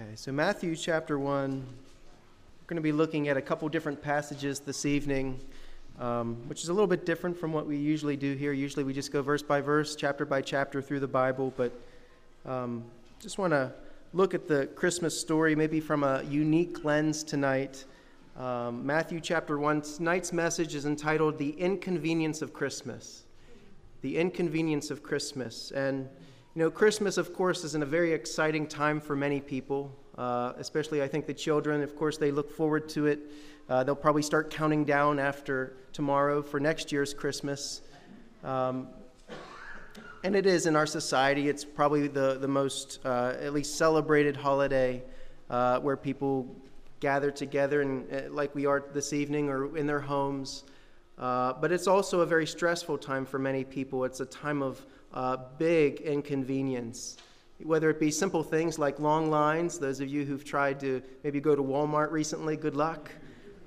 Okay, 0.00 0.12
so 0.14 0.32
Matthew 0.32 0.74
chapter 0.76 1.18
1, 1.18 1.50
we're 1.50 2.66
going 2.66 2.76
to 2.76 2.80
be 2.80 2.92
looking 2.92 3.28
at 3.28 3.36
a 3.36 3.42
couple 3.42 3.68
different 3.68 4.00
passages 4.00 4.60
this 4.60 4.86
evening, 4.86 5.38
um, 5.98 6.36
which 6.46 6.62
is 6.62 6.70
a 6.70 6.72
little 6.72 6.86
bit 6.86 7.04
different 7.04 7.36
from 7.36 7.52
what 7.52 7.66
we 7.66 7.76
usually 7.76 8.16
do 8.16 8.34
here. 8.34 8.54
Usually 8.54 8.82
we 8.82 8.94
just 8.94 9.12
go 9.12 9.20
verse 9.20 9.42
by 9.42 9.60
verse, 9.60 9.94
chapter 9.94 10.24
by 10.24 10.40
chapter 10.40 10.80
through 10.80 11.00
the 11.00 11.08
Bible, 11.08 11.52
but 11.54 11.72
um, 12.46 12.82
just 13.20 13.36
want 13.36 13.52
to 13.52 13.72
look 14.14 14.32
at 14.32 14.48
the 14.48 14.68
Christmas 14.68 15.20
story 15.20 15.54
maybe 15.54 15.80
from 15.80 16.02
a 16.02 16.22
unique 16.22 16.82
lens 16.82 17.22
tonight. 17.22 17.84
Um, 18.38 18.86
Matthew 18.86 19.20
chapter 19.20 19.58
1, 19.58 19.82
tonight's 19.82 20.32
message 20.32 20.74
is 20.74 20.86
entitled 20.86 21.36
The 21.36 21.50
Inconvenience 21.50 22.40
of 22.40 22.54
Christmas. 22.54 23.24
The 24.00 24.16
Inconvenience 24.16 24.90
of 24.90 25.02
Christmas. 25.02 25.72
And 25.72 26.08
you 26.54 26.64
know, 26.64 26.70
Christmas, 26.70 27.16
of 27.16 27.32
course, 27.32 27.62
is 27.62 27.76
in 27.76 27.82
a 27.84 27.86
very 27.86 28.12
exciting 28.12 28.66
time 28.66 29.00
for 29.00 29.14
many 29.14 29.40
people, 29.40 29.96
uh, 30.18 30.52
especially 30.58 31.00
I 31.00 31.06
think 31.06 31.26
the 31.26 31.34
children. 31.34 31.80
Of 31.80 31.94
course, 31.94 32.18
they 32.18 32.32
look 32.32 32.50
forward 32.50 32.88
to 32.90 33.06
it. 33.06 33.20
Uh, 33.68 33.84
they'll 33.84 33.94
probably 33.94 34.22
start 34.22 34.50
counting 34.50 34.84
down 34.84 35.20
after 35.20 35.76
tomorrow 35.92 36.42
for 36.42 36.58
next 36.58 36.90
year's 36.90 37.14
Christmas. 37.14 37.82
Um, 38.42 38.88
and 40.24 40.34
it 40.34 40.44
is 40.44 40.66
in 40.66 40.74
our 40.74 40.86
society, 40.86 41.48
it's 41.48 41.64
probably 41.64 42.08
the, 42.08 42.38
the 42.40 42.48
most, 42.48 42.98
uh, 43.04 43.36
at 43.40 43.52
least, 43.52 43.78
celebrated 43.78 44.36
holiday 44.36 45.04
uh, 45.50 45.78
where 45.78 45.96
people 45.96 46.48
gather 46.98 47.30
together, 47.30 47.80
and 47.80 48.12
uh, 48.12 48.22
like 48.30 48.52
we 48.56 48.66
are 48.66 48.84
this 48.92 49.12
evening, 49.12 49.48
or 49.48 49.78
in 49.78 49.86
their 49.86 50.00
homes. 50.00 50.64
Uh, 51.16 51.52
but 51.52 51.70
it's 51.70 51.86
also 51.86 52.20
a 52.20 52.26
very 52.26 52.46
stressful 52.46 52.98
time 52.98 53.24
for 53.24 53.38
many 53.38 53.62
people. 53.62 54.04
It's 54.04 54.18
a 54.18 54.26
time 54.26 54.62
of 54.62 54.84
uh, 55.12 55.36
big 55.58 56.00
inconvenience. 56.00 57.16
Whether 57.62 57.90
it 57.90 58.00
be 58.00 58.10
simple 58.10 58.42
things 58.42 58.78
like 58.78 58.98
long 58.98 59.30
lines, 59.30 59.78
those 59.78 60.00
of 60.00 60.08
you 60.08 60.24
who've 60.24 60.44
tried 60.44 60.80
to 60.80 61.02
maybe 61.22 61.40
go 61.40 61.54
to 61.54 61.62
Walmart 61.62 62.10
recently, 62.10 62.56
good 62.56 62.74
luck. 62.74 63.10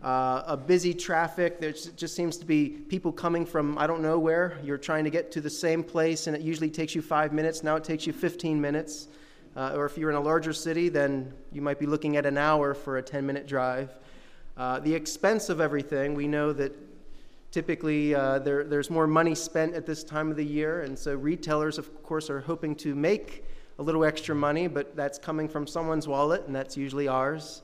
Uh, 0.03 0.43
a 0.47 0.57
busy 0.57 0.93
traffic, 0.93 1.59
there 1.59 1.71
just 1.71 2.15
seems 2.15 2.35
to 2.37 2.45
be 2.45 2.67
people 2.67 3.11
coming 3.11 3.45
from 3.45 3.77
I 3.77 3.87
don't 3.87 4.01
know 4.01 4.19
where. 4.19 4.59
You're 4.63 4.77
trying 4.77 5.05
to 5.05 5.09
get 5.09 5.31
to 5.33 5.41
the 5.41 5.49
same 5.49 5.83
place, 5.83 6.27
and 6.27 6.35
it 6.35 6.41
usually 6.41 6.69
takes 6.69 6.93
you 6.93 7.01
five 7.01 7.31
minutes. 7.31 7.63
Now 7.63 7.75
it 7.75 7.83
takes 7.83 8.05
you 8.05 8.13
15 8.13 8.59
minutes. 8.59 9.07
Uh, 9.55 9.73
or 9.75 9.85
if 9.85 9.97
you're 9.97 10.09
in 10.09 10.15
a 10.15 10.21
larger 10.21 10.51
city, 10.51 10.89
then 10.89 11.31
you 11.51 11.61
might 11.61 11.79
be 11.79 11.85
looking 11.85 12.17
at 12.17 12.25
an 12.25 12.37
hour 12.37 12.73
for 12.73 12.97
a 12.97 13.03
10 13.03 13.25
minute 13.25 13.47
drive. 13.47 13.95
Uh, 14.57 14.79
the 14.79 14.93
expense 14.93 15.49
of 15.49 15.61
everything, 15.61 16.15
we 16.15 16.27
know 16.27 16.51
that 16.51 16.73
Typically, 17.53 18.15
uh, 18.15 18.39
there, 18.39 18.63
there's 18.63 18.89
more 18.89 19.05
money 19.05 19.35
spent 19.35 19.75
at 19.75 19.85
this 19.85 20.03
time 20.03 20.31
of 20.31 20.37
the 20.37 20.43
year, 20.43 20.81
and 20.81 20.97
so 20.97 21.13
retailers, 21.13 21.77
of 21.77 22.01
course, 22.01 22.27
are 22.31 22.39
hoping 22.39 22.73
to 22.75 22.95
make 22.95 23.45
a 23.77 23.83
little 23.83 24.03
extra 24.03 24.33
money, 24.33 24.65
but 24.65 24.95
that's 24.95 25.19
coming 25.19 25.47
from 25.47 25.67
someone's 25.67 26.07
wallet, 26.07 26.43
and 26.47 26.55
that's 26.55 26.75
usually 26.75 27.07
ours. 27.07 27.61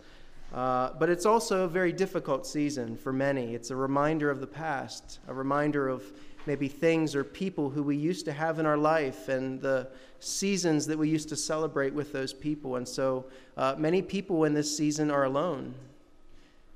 Uh, 0.53 0.91
but 0.99 1.09
it's 1.09 1.25
also 1.25 1.63
a 1.63 1.67
very 1.67 1.91
difficult 1.91 2.45
season 2.45 2.95
for 2.95 3.11
many. 3.11 3.55
It's 3.55 3.71
a 3.71 3.75
reminder 3.75 4.29
of 4.29 4.41
the 4.41 4.45
past, 4.45 5.21
a 5.27 5.33
reminder 5.33 5.89
of 5.89 6.03
maybe 6.45 6.67
things 6.67 7.15
or 7.15 7.23
people 7.23 7.71
who 7.71 7.81
we 7.81 7.95
used 7.95 8.25
to 8.25 8.31
have 8.31 8.59
in 8.59 8.67
our 8.67 8.77
life 8.77 9.27
and 9.27 9.59
the 9.59 9.87
seasons 10.19 10.85
that 10.85 10.99
we 10.99 11.09
used 11.09 11.29
to 11.29 11.35
celebrate 11.35 11.95
with 11.95 12.13
those 12.13 12.31
people. 12.31 12.75
And 12.75 12.87
so 12.87 13.25
uh, 13.57 13.73
many 13.75 14.03
people 14.03 14.43
in 14.43 14.53
this 14.53 14.77
season 14.77 15.09
are 15.09 15.23
alone. 15.23 15.73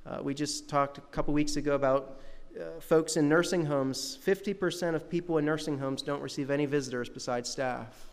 Uh, 0.03 0.17
we 0.23 0.34
just 0.34 0.67
talked 0.67 0.97
a 0.97 1.02
couple 1.11 1.31
weeks 1.31 1.58
ago 1.58 1.75
about 1.75 2.19
uh, 2.59 2.80
folks 2.80 3.18
in 3.18 3.28
nursing 3.28 3.66
homes, 3.66 4.18
50% 4.26 4.96
of 4.96 5.09
people 5.09 5.38
in 5.38 5.46
nursing 5.46 5.78
homes 5.78 6.02
don't 6.02 6.22
receive 6.22 6.52
any 6.52 6.66
visitors 6.66 7.09
besides 7.09 7.50
staff. 7.50 8.08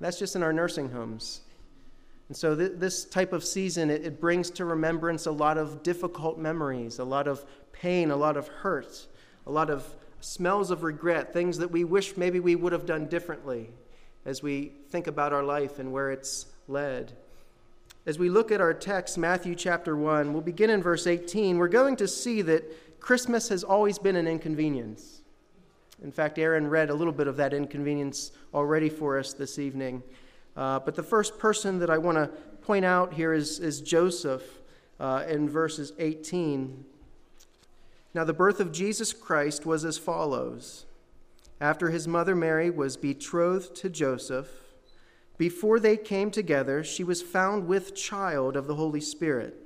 That's 0.00 0.18
just 0.18 0.36
in 0.36 0.42
our 0.42 0.52
nursing 0.52 0.90
homes. 0.90 1.40
And 2.28 2.36
so, 2.36 2.54
th- 2.54 2.72
this 2.74 3.04
type 3.04 3.32
of 3.32 3.44
season, 3.44 3.88
it, 3.88 4.04
it 4.04 4.20
brings 4.20 4.50
to 4.50 4.64
remembrance 4.64 5.26
a 5.26 5.30
lot 5.30 5.58
of 5.58 5.82
difficult 5.82 6.38
memories, 6.38 6.98
a 6.98 7.04
lot 7.04 7.28
of 7.28 7.44
pain, 7.72 8.10
a 8.10 8.16
lot 8.16 8.36
of 8.36 8.48
hurt, 8.48 9.06
a 9.46 9.50
lot 9.50 9.70
of 9.70 9.86
smells 10.20 10.70
of 10.70 10.82
regret, 10.82 11.32
things 11.32 11.58
that 11.58 11.70
we 11.70 11.84
wish 11.84 12.16
maybe 12.16 12.40
we 12.40 12.56
would 12.56 12.72
have 12.72 12.84
done 12.84 13.06
differently 13.06 13.70
as 14.24 14.42
we 14.42 14.72
think 14.90 15.06
about 15.06 15.32
our 15.32 15.44
life 15.44 15.78
and 15.78 15.92
where 15.92 16.10
it's 16.10 16.46
led. 16.68 17.12
As 18.06 18.18
we 18.18 18.28
look 18.28 18.52
at 18.52 18.60
our 18.60 18.74
text, 18.74 19.18
Matthew 19.18 19.54
chapter 19.54 19.96
1, 19.96 20.32
we'll 20.32 20.42
begin 20.42 20.70
in 20.70 20.82
verse 20.82 21.06
18. 21.06 21.58
We're 21.58 21.68
going 21.68 21.96
to 21.96 22.08
see 22.08 22.42
that 22.42 22.85
Christmas 23.00 23.48
has 23.48 23.62
always 23.64 23.98
been 23.98 24.16
an 24.16 24.26
inconvenience. 24.26 25.22
In 26.02 26.12
fact, 26.12 26.38
Aaron 26.38 26.68
read 26.68 26.90
a 26.90 26.94
little 26.94 27.12
bit 27.12 27.26
of 27.26 27.36
that 27.36 27.54
inconvenience 27.54 28.32
already 28.52 28.88
for 28.88 29.18
us 29.18 29.32
this 29.32 29.58
evening. 29.58 30.02
Uh, 30.56 30.78
but 30.80 30.94
the 30.94 31.02
first 31.02 31.38
person 31.38 31.78
that 31.78 31.90
I 31.90 31.98
want 31.98 32.16
to 32.16 32.28
point 32.62 32.84
out 32.84 33.14
here 33.14 33.32
is, 33.32 33.58
is 33.60 33.80
Joseph 33.80 34.42
uh, 34.98 35.24
in 35.28 35.48
verses 35.48 35.92
18. 35.98 36.84
Now, 38.14 38.24
the 38.24 38.32
birth 38.32 38.60
of 38.60 38.72
Jesus 38.72 39.12
Christ 39.12 39.66
was 39.66 39.84
as 39.84 39.98
follows 39.98 40.86
After 41.60 41.90
his 41.90 42.08
mother 42.08 42.34
Mary 42.34 42.70
was 42.70 42.96
betrothed 42.96 43.74
to 43.76 43.88
Joseph, 43.88 44.48
before 45.38 45.78
they 45.78 45.96
came 45.98 46.30
together, 46.30 46.82
she 46.82 47.04
was 47.04 47.20
found 47.20 47.66
with 47.66 47.94
child 47.94 48.56
of 48.56 48.66
the 48.66 48.76
Holy 48.76 49.02
Spirit. 49.02 49.65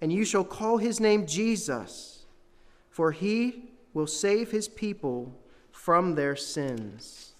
and 0.00 0.12
you 0.12 0.24
shall 0.24 0.44
call 0.44 0.78
his 0.78 1.00
name 1.00 1.26
Jesus, 1.26 2.24
for 2.90 3.12
he 3.12 3.70
will 3.92 4.06
save 4.06 4.50
his 4.50 4.68
people 4.68 5.34
from 5.70 6.14
their 6.14 6.36
sins. 6.36 7.34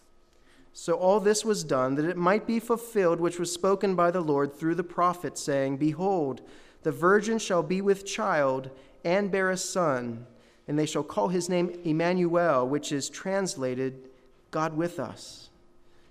So 0.72 0.94
all 0.94 1.20
this 1.20 1.44
was 1.44 1.62
done 1.62 1.94
that 1.94 2.04
it 2.04 2.16
might 2.16 2.47
be 2.47 2.59
fulfilled 2.59 3.20
which 3.20 3.38
was 3.38 3.53
spoken 3.53 3.94
by 3.94 4.10
the 4.10 4.20
Lord 4.20 4.54
through 4.54 4.75
the 4.75 4.82
prophet, 4.82 5.38
saying, 5.38 5.76
Behold, 5.76 6.41
the 6.82 6.92
virgin 6.92 7.38
shall 7.38 7.62
be 7.62 7.81
with 7.81 8.04
child 8.04 8.71
and 9.04 9.31
bear 9.31 9.50
a 9.50 9.56
son, 9.56 10.26
and 10.66 10.78
they 10.78 10.86
shall 10.86 11.03
call 11.04 11.28
his 11.28 11.48
name 11.48 11.78
Emmanuel, 11.84 12.66
which 12.66 12.91
is 12.91 13.09
translated 13.09 14.09
God 14.50 14.76
with 14.76 14.98
us. 14.98 15.50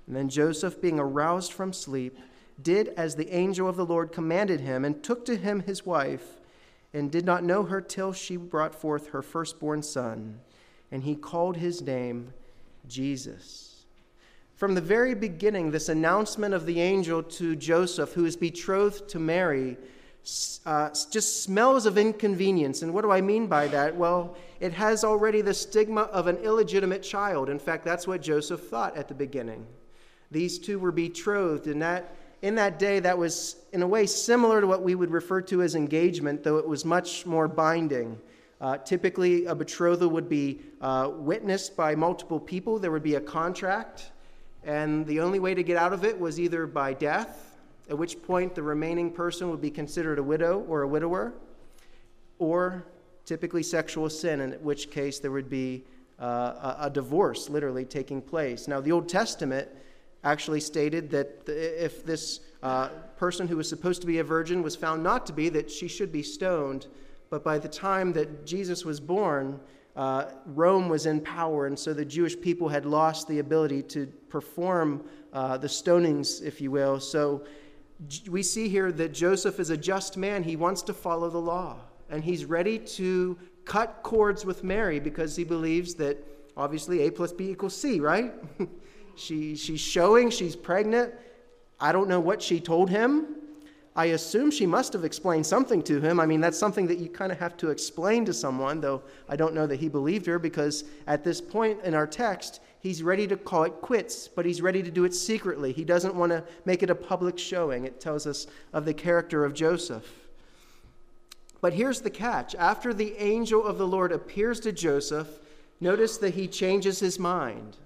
And 0.08 0.16
then 0.16 0.30
Joseph, 0.30 0.82
being 0.82 1.00
aroused 1.00 1.54
from 1.54 1.74
sleep, 1.74 2.18
did 2.62 2.90
as 2.90 3.16
the 3.16 3.34
angel 3.36 3.68
of 3.68 3.76
the 3.76 3.86
Lord 3.86 4.12
commanded 4.12 4.60
him, 4.60 4.86
and 4.86 5.04
took 5.04 5.26
to 5.26 5.36
him 5.36 5.62
his 5.62 5.86
wife 5.86 6.38
and 6.94 7.12
did 7.12 7.26
not 7.26 7.44
know 7.44 7.64
her 7.64 7.82
till 7.82 8.14
she 8.14 8.38
brought 8.38 8.76
forth 8.76 9.10
her 9.10 9.22
firstborn 9.22 9.82
son, 9.82 10.40
and 10.92 11.04
he 11.04 11.16
called 11.16 11.58
his 11.58 11.82
name 11.82 12.34
Jesus. 12.88 13.86
From 14.56 14.76
the 14.76 14.82
very 14.82 15.16
beginning, 15.16 15.72
this 15.72 15.90
announcement 15.90 16.54
of 16.54 16.66
the 16.66 16.80
angel 16.80 17.24
to 17.24 17.56
Joseph, 17.56 18.14
who 18.14 18.26
is 18.26 18.38
betrothed 18.38 19.10
to 19.10 19.20
Mary, 19.20 19.78
uh, 20.66 20.90
just 21.12 21.44
smells 21.44 21.86
of 21.86 21.98
inconvenience. 21.98 22.82
And 22.82 22.94
what 22.94 23.02
do 23.02 23.12
I 23.12 23.20
mean 23.20 23.48
by 23.48 23.68
that? 23.68 23.96
Well, 23.96 24.38
it 24.60 24.72
has 24.72 25.04
already 25.04 25.42
the 25.42 25.54
stigma 25.54 26.04
of 26.04 26.28
an 26.28 26.38
illegitimate 26.38 27.04
child. 27.04 27.50
In 27.50 27.60
fact, 27.60 27.84
that's 27.84 28.08
what 28.08 28.22
Joseph 28.22 28.62
thought 28.70 28.96
at 28.96 29.08
the 29.08 29.14
beginning. 29.16 29.66
These 30.32 30.60
two 30.60 30.80
were 30.80 30.94
betrothed, 30.94 31.68
and 31.68 31.82
that 31.82 32.16
in 32.44 32.56
that 32.56 32.78
day, 32.78 33.00
that 33.00 33.18
was 33.18 33.56
in 33.72 33.82
a 33.84 33.88
way 33.88 34.06
similar 34.06 34.60
to 34.60 34.68
what 34.68 34.84
we 34.84 34.96
would 34.96 35.12
refer 35.12 35.40
to 35.44 35.62
as 35.62 35.76
engagement, 35.76 36.44
though 36.44 36.58
it 36.58 36.68
was 36.68 36.84
much 36.84 37.26
more 37.26 37.48
binding. 37.48 38.20
Uh, 38.60 38.78
typically, 38.80 39.46
a 39.46 39.56
betrothal 39.56 40.10
would 40.10 40.28
be 40.28 40.60
uh, 40.82 41.10
witnessed 41.16 41.78
by 41.78 41.96
multiple 41.96 42.42
people. 42.42 42.78
There 42.78 42.92
would 42.92 43.02
be 43.02 43.16
a 43.16 43.22
contract, 43.22 44.12
and 44.66 45.08
the 45.08 45.22
only 45.22 45.40
way 45.40 45.54
to 45.54 45.64
get 45.64 45.78
out 45.78 45.94
of 45.94 46.04
it 46.04 46.20
was 46.20 46.38
either 46.38 46.68
by 46.68 46.94
death, 46.94 47.58
at 47.90 47.98
which 47.98 48.22
point 48.22 48.56
the 48.56 48.64
remaining 48.64 49.10
person 49.10 49.50
would 49.50 49.62
be 49.62 49.72
considered 49.72 50.20
a 50.20 50.24
widow 50.24 50.66
or 50.68 50.82
a 50.82 50.88
widower, 50.88 51.32
or 52.40 52.86
typically 53.24 53.64
sexual 53.64 54.10
sin, 54.10 54.42
in 54.42 54.52
which 54.56 54.92
case 54.92 55.18
there 55.18 55.32
would 55.32 55.50
be 55.50 55.86
uh, 56.20 56.26
a, 56.26 56.78
a 56.82 56.90
divorce 56.90 57.50
literally 57.50 57.86
taking 57.86 58.22
place. 58.22 58.68
Now, 58.68 58.82
the 58.82 58.92
Old 58.92 59.08
Testament 59.08 59.70
actually 60.24 60.60
stated 60.60 61.10
that 61.12 61.44
if 61.48 62.06
this 62.06 62.40
uh, 62.62 62.90
person 63.18 63.48
who 63.48 63.58
was 63.58 63.68
supposed 63.68 64.02
to 64.02 64.08
be 64.08 64.20
a 64.20 64.24
virgin 64.24 64.62
was 64.64 64.76
found 64.76 65.04
not 65.04 65.26
to 65.26 65.34
be, 65.34 65.50
that 65.50 65.70
she 65.70 65.88
should 65.88 66.12
be 66.12 66.24
stoned. 66.24 66.88
But 67.30 67.44
by 67.44 67.58
the 67.58 67.68
time 67.68 68.14
that 68.14 68.46
Jesus 68.46 68.86
was 68.86 69.00
born, 69.00 69.60
uh, 69.96 70.26
Rome 70.46 70.90
was 70.90 71.06
in 71.06 71.22
power, 71.22 71.68
and 71.68 71.78
so 71.78 71.94
the 71.94 72.06
Jewish 72.06 72.40
people 72.40 72.68
had 72.70 72.86
lost 72.86 73.28
the 73.28 73.40
ability 73.40 73.84
to 73.84 74.08
perform 74.30 75.04
uh, 75.34 75.58
the 75.58 75.68
stonings, 75.68 76.42
if 76.42 76.62
you 76.62 76.72
will. 76.72 77.00
So 77.00 77.44
we 78.30 78.42
see 78.44 78.70
here 78.70 78.92
that 78.92 79.14
Joseph 79.14 79.60
is 79.60 79.70
a 79.70 79.78
just 79.78 80.18
man. 80.18 80.44
He 80.44 80.56
wants 80.56 80.82
to 80.84 80.94
follow 80.94 81.30
the 81.30 81.40
law, 81.40 81.78
and 82.10 82.24
he's 82.24 82.46
ready 82.46 82.80
to 82.80 83.38
cut 83.66 84.00
cords 84.04 84.46
with 84.46 84.64
Mary 84.64 85.00
because 85.00 85.36
he 85.36 85.44
believes 85.44 85.96
that 85.96 86.18
obviously 86.58 87.02
A 87.02 87.12
plus 87.12 87.32
B 87.32 87.50
equals 87.50 87.76
C, 87.76 88.00
right? 88.00 88.34
she, 89.16 89.56
she's 89.56 89.80
showing 89.80 90.30
she's 90.30 90.56
pregnant. 90.56 91.14
I 91.80 91.92
don't 91.92 92.08
know 92.08 92.20
what 92.20 92.42
she 92.42 92.60
told 92.60 92.90
him. 92.90 93.36
I 93.96 94.06
assume 94.06 94.50
she 94.50 94.66
must 94.66 94.92
have 94.94 95.06
explained 95.06 95.46
something 95.46 95.84
to 95.84 96.02
him. 96.02 96.20
I 96.20 96.26
mean, 96.26 96.42
that's 96.42 96.58
something 96.58 96.88
that 96.88 96.98
you 96.98 97.10
kind 97.10 97.32
of 97.32 97.40
have 97.40 97.56
to 97.58 97.70
explain 97.70 98.26
to 98.26 98.34
someone, 98.34 98.82
though 98.82 99.04
I 99.30 99.36
don't 99.36 99.54
know 99.54 99.68
that 99.68 99.80
he 99.80 99.88
believed 99.88 100.26
her 100.26 100.40
because 100.40 100.86
at 101.06 101.24
this 101.24 101.40
point 101.40 101.80
in 101.84 101.94
our 101.94 102.08
text, 102.08 102.62
he's 102.80 103.04
ready 103.04 103.28
to 103.28 103.38
call 103.38 103.66
it 103.66 103.82
quits, 103.82 104.28
but 104.28 104.46
he's 104.46 104.64
ready 104.64 104.82
to 104.82 104.90
do 104.90 105.04
it 105.04 105.14
secretly. 105.14 105.72
He 105.72 105.86
doesn't 105.86 106.16
want 106.16 106.32
to 106.32 106.44
make 106.66 106.82
it 106.82 106.90
a 106.90 106.96
public 106.96 107.38
showing. 107.38 107.86
It 107.86 108.00
tells 108.00 108.26
us 108.26 108.48
of 108.72 108.86
the 108.86 108.96
character 108.96 109.46
of 109.46 109.54
Joseph. 109.54 110.08
But 111.62 111.74
here's 111.74 112.02
the 112.02 112.10
catch 112.10 112.56
after 112.56 112.94
the 112.94 113.16
angel 113.22 113.64
of 113.64 113.78
the 113.78 113.88
Lord 113.88 114.12
appears 114.12 114.60
to 114.62 114.72
Joseph, 114.72 115.28
notice 115.80 116.18
that 116.18 116.34
he 116.34 116.48
changes 116.48 117.00
his 117.00 117.20
mind 117.20 117.78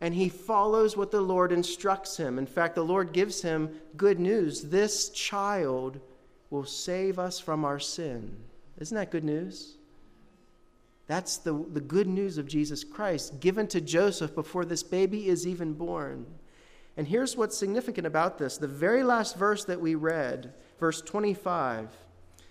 and 0.00 0.14
he 0.14 0.28
follows 0.28 0.96
what 0.96 1.10
the 1.10 1.20
Lord 1.20 1.50
instructs 1.52 2.16
him. 2.16 2.38
In 2.38 2.46
fact, 2.46 2.74
the 2.74 2.84
Lord 2.84 3.12
gives 3.12 3.42
him 3.42 3.70
good 3.96 4.20
news. 4.20 4.62
This 4.62 5.10
child 5.10 6.00
will 6.50 6.64
save 6.64 7.18
us 7.18 7.40
from 7.40 7.64
our 7.64 7.78
sin. 7.78 8.36
Isn't 8.78 8.96
that 8.96 9.10
good 9.10 9.24
news? 9.24 9.76
That's 11.08 11.38
the, 11.38 11.64
the 11.72 11.80
good 11.80 12.06
news 12.06 12.38
of 12.38 12.46
Jesus 12.46 12.84
Christ 12.84 13.40
given 13.40 13.66
to 13.68 13.80
Joseph 13.80 14.34
before 14.34 14.64
this 14.64 14.82
baby 14.82 15.28
is 15.28 15.46
even 15.46 15.72
born. 15.72 16.26
And 16.96 17.06
here's 17.08 17.36
what's 17.36 17.56
significant 17.56 18.06
about 18.06 18.38
this 18.38 18.58
the 18.58 18.68
very 18.68 19.02
last 19.02 19.36
verse 19.36 19.64
that 19.64 19.80
we 19.80 19.94
read, 19.94 20.52
verse 20.78 21.00
25 21.00 21.88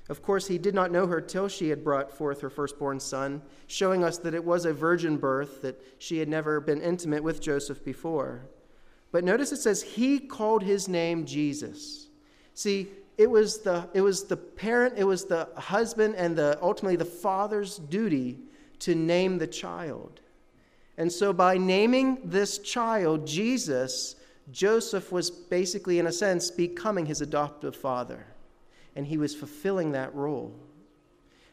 of 0.10 0.22
course, 0.22 0.48
he 0.48 0.58
did 0.58 0.74
not 0.74 0.92
know 0.92 1.06
her 1.08 1.20
till 1.20 1.50
she 1.50 1.70
had 1.70 1.84
brought 1.84 2.12
forth 2.12 2.40
her 2.40 2.50
firstborn 2.50 3.00
son, 3.00 3.42
showing 3.68 4.04
us 4.04 4.18
that 4.20 4.34
it 4.34 4.44
was 4.44 4.66
a 4.66 4.74
virgin 4.74 5.18
birth, 5.18 5.62
that 5.64 5.82
she 5.98 6.20
had 6.20 6.30
never 6.30 6.62
been 6.62 6.82
intimate 6.82 7.24
with 7.24 7.42
Joseph 7.42 7.84
before. 7.84 8.46
But 9.12 9.26
notice 9.26 9.52
it 9.52 9.58
says, 9.58 9.82
He 9.82 10.20
called 10.20 10.64
his 10.64 10.88
name 10.88 11.26
Jesus. 11.26 12.08
See, 12.54 12.88
it 13.18 13.30
was 13.30 13.60
the, 13.60 13.90
it 13.94 14.02
was 14.02 14.24
the 14.24 14.38
parent, 14.38 14.94
it 14.98 15.04
was 15.04 15.26
the 15.26 15.50
husband, 15.58 16.16
and 16.16 16.38
the, 16.38 16.58
ultimately 16.62 16.96
the 16.96 17.06
father's 17.06 17.78
duty 17.78 18.40
to 18.80 18.96
name 18.96 19.40
the 19.40 19.48
child. 19.48 20.22
And 20.98 21.12
so 21.12 21.34
by 21.34 21.58
naming 21.58 22.20
this 22.24 22.60
child 22.60 23.28
Jesus, 23.28 24.16
Joseph 24.52 25.12
was 25.12 25.30
basically, 25.30 26.00
in 26.00 26.08
a 26.08 26.12
sense, 26.14 26.50
becoming 26.50 27.06
his 27.06 27.20
adoptive 27.20 27.76
father 27.76 28.26
and 28.98 29.06
he 29.06 29.18
was 29.20 29.36
fulfilling 29.36 29.92
that 29.92 30.14
role. 30.16 30.52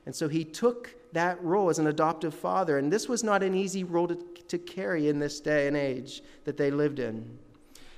And 0.06 0.16
so 0.16 0.28
he 0.28 0.44
took 0.44 0.94
that 1.12 1.40
role 1.44 1.68
as 1.68 1.78
an 1.78 1.86
adoptive 1.86 2.34
father, 2.34 2.78
and 2.78 2.90
this 2.90 3.06
was 3.06 3.22
not 3.22 3.42
an 3.42 3.54
easy 3.54 3.84
role 3.84 4.08
to, 4.08 4.16
to 4.48 4.58
carry 4.58 5.08
in 5.08 5.18
this 5.18 5.40
day 5.40 5.68
and 5.68 5.76
age 5.76 6.22
that 6.44 6.56
they 6.56 6.70
lived 6.70 6.98
in. 6.98 7.38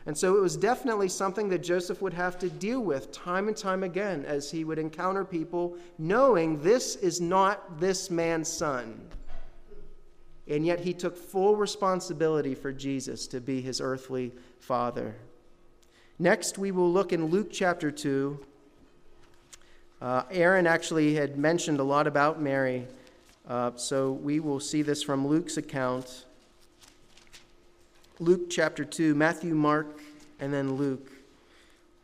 And 0.05 0.19
so 0.19 0.37
it 0.37 0.41
was 0.41 0.57
definitely 0.57 1.09
something 1.09 1.49
that 1.51 1.63
Joseph 1.63 2.03
would 2.03 2.13
have 2.13 2.39
to 2.41 2.51
deal 2.51 2.81
with 2.81 3.13
time 3.13 3.47
and 3.47 3.57
time 3.57 3.85
again 3.85 4.25
as 4.25 4.51
he 4.51 4.65
would 4.65 4.81
encounter 4.81 5.25
people 5.25 5.77
knowing 5.97 6.61
this 6.61 6.97
is 6.97 7.21
not 7.21 7.79
this 7.81 8.11
man's 8.11 8.49
son. 8.49 9.01
And 10.49 10.67
yet 10.67 10.81
he 10.81 10.93
took 10.93 11.17
full 11.17 11.55
responsibility 11.55 12.55
for 12.57 12.73
Jesus 12.73 13.29
to 13.29 13.41
be 13.41 13.61
his 13.61 13.81
earthly 13.81 14.33
father. 14.59 15.15
Next, 16.19 16.59
we 16.59 16.73
will 16.73 16.91
look 16.91 17.13
in 17.13 17.27
Luke 17.27 17.49
chapter 17.53 17.93
2 17.93 18.45
uh, 20.01 20.23
Aaron 20.31 20.67
actually 20.67 21.15
had 21.15 21.39
mentioned 21.39 21.81
a 21.81 21.83
lot 21.83 22.07
about 22.07 22.41
Mary, 22.41 22.87
uh, 23.49 23.73
so 23.77 24.13
we 24.13 24.41
will 24.41 24.61
see 24.61 24.83
this 24.83 25.03
from 25.03 25.27
Luke's 25.27 25.57
account. 25.57 26.25
Luke 28.19 28.51
chapter 28.51 28.85
2, 28.85 29.15
Matthew, 29.15 29.55
Mark, 29.55 30.01
and 30.41 30.53
then 30.53 30.75
Luke. 30.75 31.11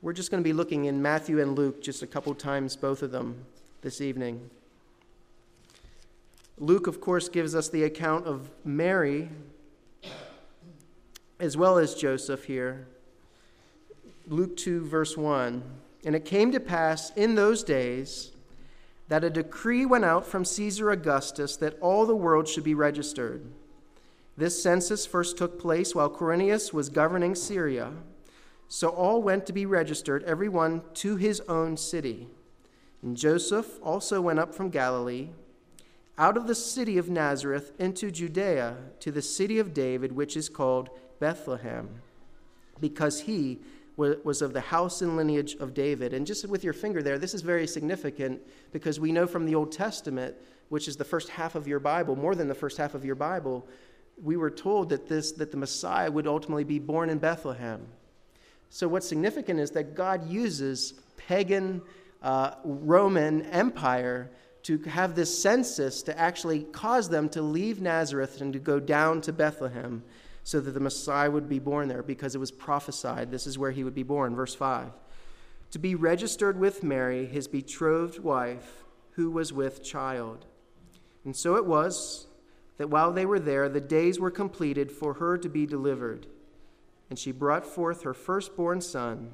We're 0.01 0.13
just 0.13 0.31
going 0.31 0.43
to 0.43 0.49
be 0.49 0.53
looking 0.53 0.87
in 0.87 1.01
Matthew 1.01 1.41
and 1.41 1.57
Luke 1.57 1.83
just 1.83 2.03
a 2.03 2.07
couple 2.07 2.35
times, 2.35 2.77
both 2.77 3.03
of 3.03 3.11
them, 3.11 3.45
this 3.83 4.01
evening. 4.01 4.51
Luke, 6.59 6.87
of 6.87 7.01
course, 7.01 7.29
gives 7.29 7.55
us 7.55 7.69
the 7.69 7.85
account 7.85 8.27
of 8.27 8.51
Mary 8.65 9.29
as 11.41 11.57
well 11.57 11.77
as 11.77 11.95
Joseph 11.95 12.45
here. 12.45 12.87
Luke 14.29 14.57
2, 14.57 14.87
verse 14.87 15.17
1. 15.17 15.63
And 16.05 16.17
it 16.17 16.25
came 16.25 16.51
to 16.53 16.61
pass 16.61 17.11
in 17.17 17.35
those 17.35 17.63
days 17.63 18.33
that 19.09 19.25
a 19.25 19.31
decree 19.31 19.85
went 19.85 20.05
out 20.05 20.27
from 20.27 20.45
Caesar 20.45 20.91
Augustus 20.91 21.57
that 21.57 21.79
all 21.81 22.07
the 22.07 22.17
world 22.17 22.49
should 22.49 22.65
be 22.65 22.75
registered. 22.75 23.45
This 24.37 24.63
census 24.63 25.05
first 25.05 25.37
took 25.37 25.61
place 25.61 25.95
while 25.95 26.09
Quirinius 26.09 26.73
was 26.73 26.89
governing 26.89 27.35
Syria. 27.35 27.93
So 28.69 28.89
all 28.89 29.23
went 29.23 29.45
to 29.47 29.53
be 29.53 29.67
registered, 29.67 30.25
every 30.25 30.49
one 30.49 30.83
to 30.95 31.17
his 31.17 31.41
own 31.43 31.77
city. 31.77 32.29
And 33.03 33.17
Joseph 33.17 33.79
also 33.83 34.21
went 34.21 34.39
up 34.39 34.55
from 34.55 34.71
Galilee, 34.71 35.29
out 36.17 36.37
of 36.37 36.47
the 36.47 36.55
city 36.55 36.97
of 36.97 37.11
Nazareth, 37.11 37.73
into 37.79 38.11
Judea, 38.11 38.77
to 39.01 39.11
the 39.11 39.21
city 39.21 39.59
of 39.59 39.75
David, 39.75 40.13
which 40.13 40.37
is 40.37 40.49
called 40.49 40.89
Bethlehem, 41.21 41.89
because 42.81 43.21
he 43.21 43.61
was 43.97 44.43
of 44.43 44.53
the 44.53 44.61
house 44.61 45.03
and 45.03 45.17
lineage 45.17 45.55
of 45.57 45.75
David. 45.75 46.15
And 46.15 46.27
just 46.27 46.47
with 46.49 46.65
your 46.65 46.73
finger 46.73 47.03
there, 47.03 47.19
this 47.19 47.35
is 47.35 47.43
very 47.43 47.67
significant 47.67 48.41
because 48.73 48.99
we 48.99 49.13
know 49.13 49.27
from 49.27 49.45
the 49.45 49.55
Old 49.55 49.73
Testament, 49.73 50.35
which 50.71 50.89
is 50.89 50.97
the 50.97 51.05
first 51.05 51.29
half 51.29 51.55
of 51.55 51.67
your 51.67 51.79
Bible, 51.79 52.17
more 52.17 52.35
than 52.35 52.49
the 52.49 52.55
first 52.55 52.79
half 52.79 52.95
of 52.95 53.05
your 53.05 53.15
Bible, 53.15 53.67
we 54.23 54.37
were 54.37 54.51
told 54.51 54.91
that 54.91 55.09
this 55.09 55.33
that 55.33 55.51
the 55.51 55.57
Messiah 55.57 56.11
would 56.11 56.27
ultimately 56.27 56.65
be 56.65 56.79
born 56.79 57.11
in 57.11 57.19
Bethlehem. 57.19 57.87
So 58.71 58.89
what's 58.89 59.07
significant 59.07 59.61
is 59.61 59.73
that 59.73 59.95
God 59.95 60.29
uses 60.29 60.95
pagan 61.17 61.83
uh, 62.23 62.55
Roman 62.65 63.43
Empire 63.43 64.31
to 64.63 64.79
have 64.79 65.15
this 65.15 65.43
census 65.43 66.03
to 66.05 66.19
actually 66.19 66.63
cause 66.63 67.09
them 67.09 67.29
to 67.31 67.43
leave 67.43 67.81
Nazareth 67.81 68.41
and 68.41 68.53
to 68.53 68.59
go 68.59 68.79
down 68.79 69.21
to 69.23 69.33
Bethlehem 69.33 70.03
so 70.45 70.61
that 70.61 70.73
the 70.73 70.81
Messiah 70.81 71.31
would 71.31 71.49
be 71.49 71.59
born 71.59 71.89
there 71.89 72.03
because 72.03 72.35
it 72.35 72.39
was 72.39 72.51
prophesied. 72.51 73.31
This 73.31 73.47
is 73.47 73.59
where 73.59 73.71
he 73.71 73.85
would 73.85 73.95
be 73.95 74.03
born. 74.03 74.35
Verse 74.35 74.55
5. 74.55 74.91
To 75.73 75.79
be 75.79 75.95
registered 75.95 76.59
with 76.59 76.83
Mary, 76.83 77.27
his 77.27 77.49
betrothed 77.49 78.19
wife, 78.19 78.85
who 79.13 79.31
was 79.31 79.53
with 79.53 79.85
child. 79.85 80.47
And 81.25 81.37
so 81.37 81.57
it 81.57 81.65
was 81.65 82.27
that 82.79 82.91
while 82.91 83.13
they 83.13 83.25
were 83.25 83.39
there, 83.39 83.69
the 83.69 83.81
days 83.81 84.19
were 84.19 84.31
completed 84.31 84.91
for 84.91 85.15
her 85.15 85.39
to 85.39 85.49
be 85.49 85.67
delivered. 85.67 86.27
And 87.09 87.19
she 87.19 87.31
brought 87.31 87.67
forth 87.67 88.03
her 88.03 88.15
firstborn 88.15 88.81
son 88.81 89.33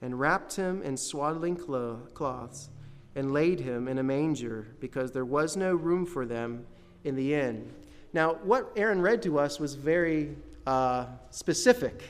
and 0.00 0.18
wrapped 0.18 0.56
him 0.56 0.82
in 0.82 0.96
swaddling 0.96 1.56
cloths 1.56 2.70
and 3.14 3.32
laid 3.32 3.60
him 3.60 3.88
in 3.88 3.98
a 3.98 4.02
manger 4.02 4.68
because 4.80 5.12
there 5.12 5.24
was 5.24 5.56
no 5.56 5.74
room 5.74 6.06
for 6.06 6.24
them 6.26 6.66
in 7.04 7.16
the 7.16 7.34
inn. 7.34 7.72
Now, 8.14 8.34
what 8.44 8.72
Aaron 8.76 9.02
read 9.02 9.22
to 9.22 9.40
us 9.40 9.58
was 9.58 9.74
very 9.74 10.36
uh, 10.66 11.06
specific, 11.30 12.04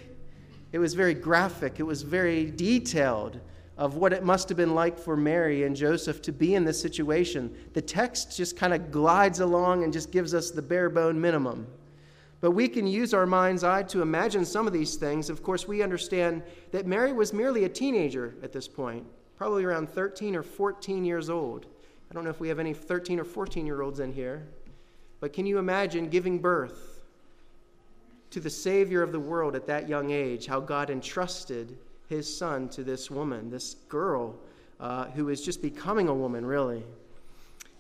it 0.71 0.79
was 0.79 0.93
very 0.93 1.15
graphic, 1.15 1.81
it 1.81 1.83
was 1.83 2.03
very 2.03 2.51
detailed 2.51 3.41
of 3.79 3.97
what 3.97 4.13
it 4.13 4.23
must 4.23 4.49
have 4.51 4.57
been 4.59 4.75
like 4.75 4.99
for 4.99 5.17
Mary 5.17 5.65
and 5.65 5.75
Joseph 5.75 6.21
to 6.23 6.33
be 6.33 6.55
in 6.55 6.65
this 6.65 6.81
situation. 6.81 7.53
The 7.73 7.83
text 7.83 8.37
just 8.37 8.57
kind 8.57 8.73
of 8.73 8.93
glides 8.93 9.41
along 9.41 9.83
and 9.83 9.93
just 9.93 10.13
gives 10.13 10.35
us 10.35 10.51
the 10.51 10.63
bare 10.63 10.91
bone 10.91 11.21
minimum. 11.21 11.67
But 12.41 12.53
we 12.53 12.69
can 12.69 12.87
use 12.87 13.15
our 13.15 13.27
mind's 13.27 13.65
eye 13.65 13.83
to 13.85 14.03
imagine 14.03 14.45
some 14.45 14.67
of 14.67 14.73
these 14.73 14.97
things. 14.97 15.31
Of 15.31 15.43
course, 15.43 15.67
we 15.67 15.83
understand 15.83 16.43
that 16.71 16.87
Mary 16.87 17.13
was 17.13 17.33
merely 17.33 17.65
a 17.65 17.69
teenager 17.69 18.35
at 18.43 18.53
this 18.53 18.69
point, 18.69 19.07
probably 19.37 19.65
around 19.65 19.89
13 19.89 20.37
or 20.37 20.43
14 20.43 21.05
years 21.05 21.31
old. 21.31 21.67
I 22.11 22.15
don't 22.15 22.23
know 22.23 22.31
if 22.31 22.41
we 22.41 22.49
have 22.49 22.59
any 22.59 22.75
13 22.75 23.19
or 23.19 23.25
14 23.25 23.65
year 23.65 23.81
olds 23.81 24.01
in 24.01 24.13
here. 24.13 24.47
But 25.25 25.33
can 25.33 25.47
you 25.47 25.57
imagine 25.57 26.11
giving 26.11 26.39
birth 26.39 27.03
to 28.29 28.41
the 28.41 28.51
Savior 28.51 29.03
of 29.03 29.11
the 29.11 29.19
world 29.19 29.57
at 29.57 29.67
that 29.69 29.89
young 29.89 30.11
age? 30.11 30.45
How 30.45 30.61
God 30.61 30.91
entrusted 30.91 31.79
his 32.11 32.29
son 32.37 32.69
to 32.69 32.85
this 32.85 33.11
woman, 33.11 33.49
this 33.49 33.77
girl 33.89 34.37
uh, 34.79 35.07
who 35.07 35.31
is 35.31 35.41
just 35.41 35.63
becoming 35.63 36.09
a 36.09 36.15
woman, 36.15 36.45
really. 36.45 36.83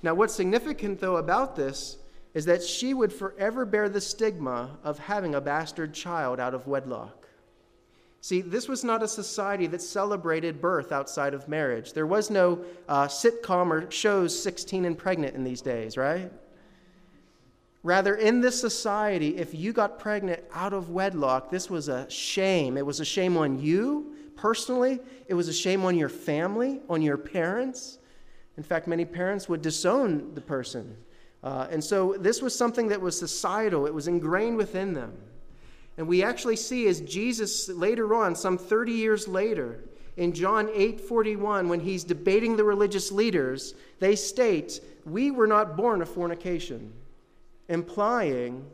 Now, 0.02 0.14
what's 0.14 0.32
significant, 0.32 1.00
though, 1.00 1.18
about 1.18 1.54
this 1.54 1.98
is 2.32 2.46
that 2.46 2.62
she 2.62 2.94
would 2.94 3.12
forever 3.12 3.66
bear 3.66 3.90
the 3.90 4.00
stigma 4.00 4.78
of 4.82 4.98
having 4.98 5.34
a 5.34 5.40
bastard 5.42 5.92
child 5.92 6.40
out 6.40 6.54
of 6.54 6.66
wedlock. 6.66 7.28
See, 8.22 8.40
this 8.40 8.68
was 8.68 8.84
not 8.84 9.02
a 9.02 9.06
society 9.06 9.66
that 9.66 9.82
celebrated 9.82 10.62
birth 10.62 10.92
outside 10.92 11.34
of 11.34 11.46
marriage. 11.46 11.92
There 11.92 12.06
was 12.06 12.30
no 12.30 12.64
uh, 12.88 13.06
sitcom 13.06 13.70
or 13.70 13.90
shows 13.90 14.42
16 14.42 14.86
and 14.86 14.96
pregnant 14.96 15.34
in 15.34 15.44
these 15.44 15.60
days, 15.60 15.98
right? 15.98 16.32
Rather, 17.84 18.14
in 18.14 18.40
this 18.40 18.58
society, 18.58 19.36
if 19.36 19.54
you 19.54 19.70
got 19.70 19.98
pregnant 19.98 20.42
out 20.54 20.72
of 20.72 20.88
wedlock, 20.88 21.50
this 21.50 21.68
was 21.68 21.88
a 21.88 22.08
shame. 22.10 22.78
It 22.78 22.84
was 22.84 22.98
a 22.98 23.04
shame 23.04 23.36
on 23.36 23.60
you, 23.60 24.14
personally, 24.36 25.00
it 25.28 25.34
was 25.34 25.48
a 25.48 25.52
shame 25.52 25.84
on 25.84 25.94
your 25.94 26.08
family, 26.08 26.80
on 26.88 27.02
your 27.02 27.18
parents. 27.18 27.98
In 28.56 28.62
fact, 28.62 28.88
many 28.88 29.04
parents 29.04 29.50
would 29.50 29.60
disown 29.60 30.34
the 30.34 30.40
person. 30.40 30.96
Uh, 31.42 31.66
and 31.70 31.84
so 31.84 32.16
this 32.18 32.40
was 32.40 32.56
something 32.56 32.88
that 32.88 33.02
was 33.02 33.18
societal, 33.18 33.86
it 33.86 33.92
was 33.92 34.08
ingrained 34.08 34.56
within 34.56 34.94
them. 34.94 35.12
And 35.98 36.08
we 36.08 36.22
actually 36.22 36.56
see 36.56 36.88
as 36.88 37.02
Jesus 37.02 37.68
later 37.68 38.14
on, 38.14 38.34
some 38.34 38.56
30 38.56 38.92
years 38.92 39.28
later, 39.28 39.84
in 40.16 40.32
John 40.32 40.70
8:41 40.72 41.68
when 41.68 41.80
he's 41.80 42.02
debating 42.02 42.56
the 42.56 42.64
religious 42.64 43.12
leaders, 43.12 43.74
they 43.98 44.16
state, 44.16 44.80
"We 45.04 45.30
were 45.30 45.46
not 45.46 45.76
born 45.76 46.00
of 46.00 46.08
fornication," 46.08 46.92
implying 47.68 48.66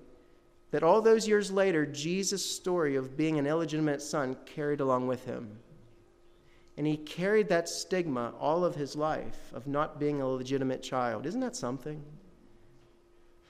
that 0.70 0.82
all 0.82 1.02
those 1.02 1.26
years 1.26 1.50
later 1.50 1.84
Jesus' 1.84 2.44
story 2.44 2.96
of 2.96 3.16
being 3.16 3.38
an 3.38 3.46
illegitimate 3.46 4.02
son 4.02 4.36
carried 4.46 4.80
along 4.80 5.06
with 5.06 5.24
him. 5.24 5.58
And 6.76 6.86
he 6.86 6.96
carried 6.96 7.48
that 7.48 7.68
stigma 7.68 8.32
all 8.38 8.64
of 8.64 8.74
his 8.74 8.96
life 8.96 9.52
of 9.52 9.66
not 9.66 10.00
being 10.00 10.20
a 10.20 10.28
legitimate 10.28 10.82
child. 10.82 11.26
Isn't 11.26 11.40
that 11.40 11.56
something? 11.56 12.02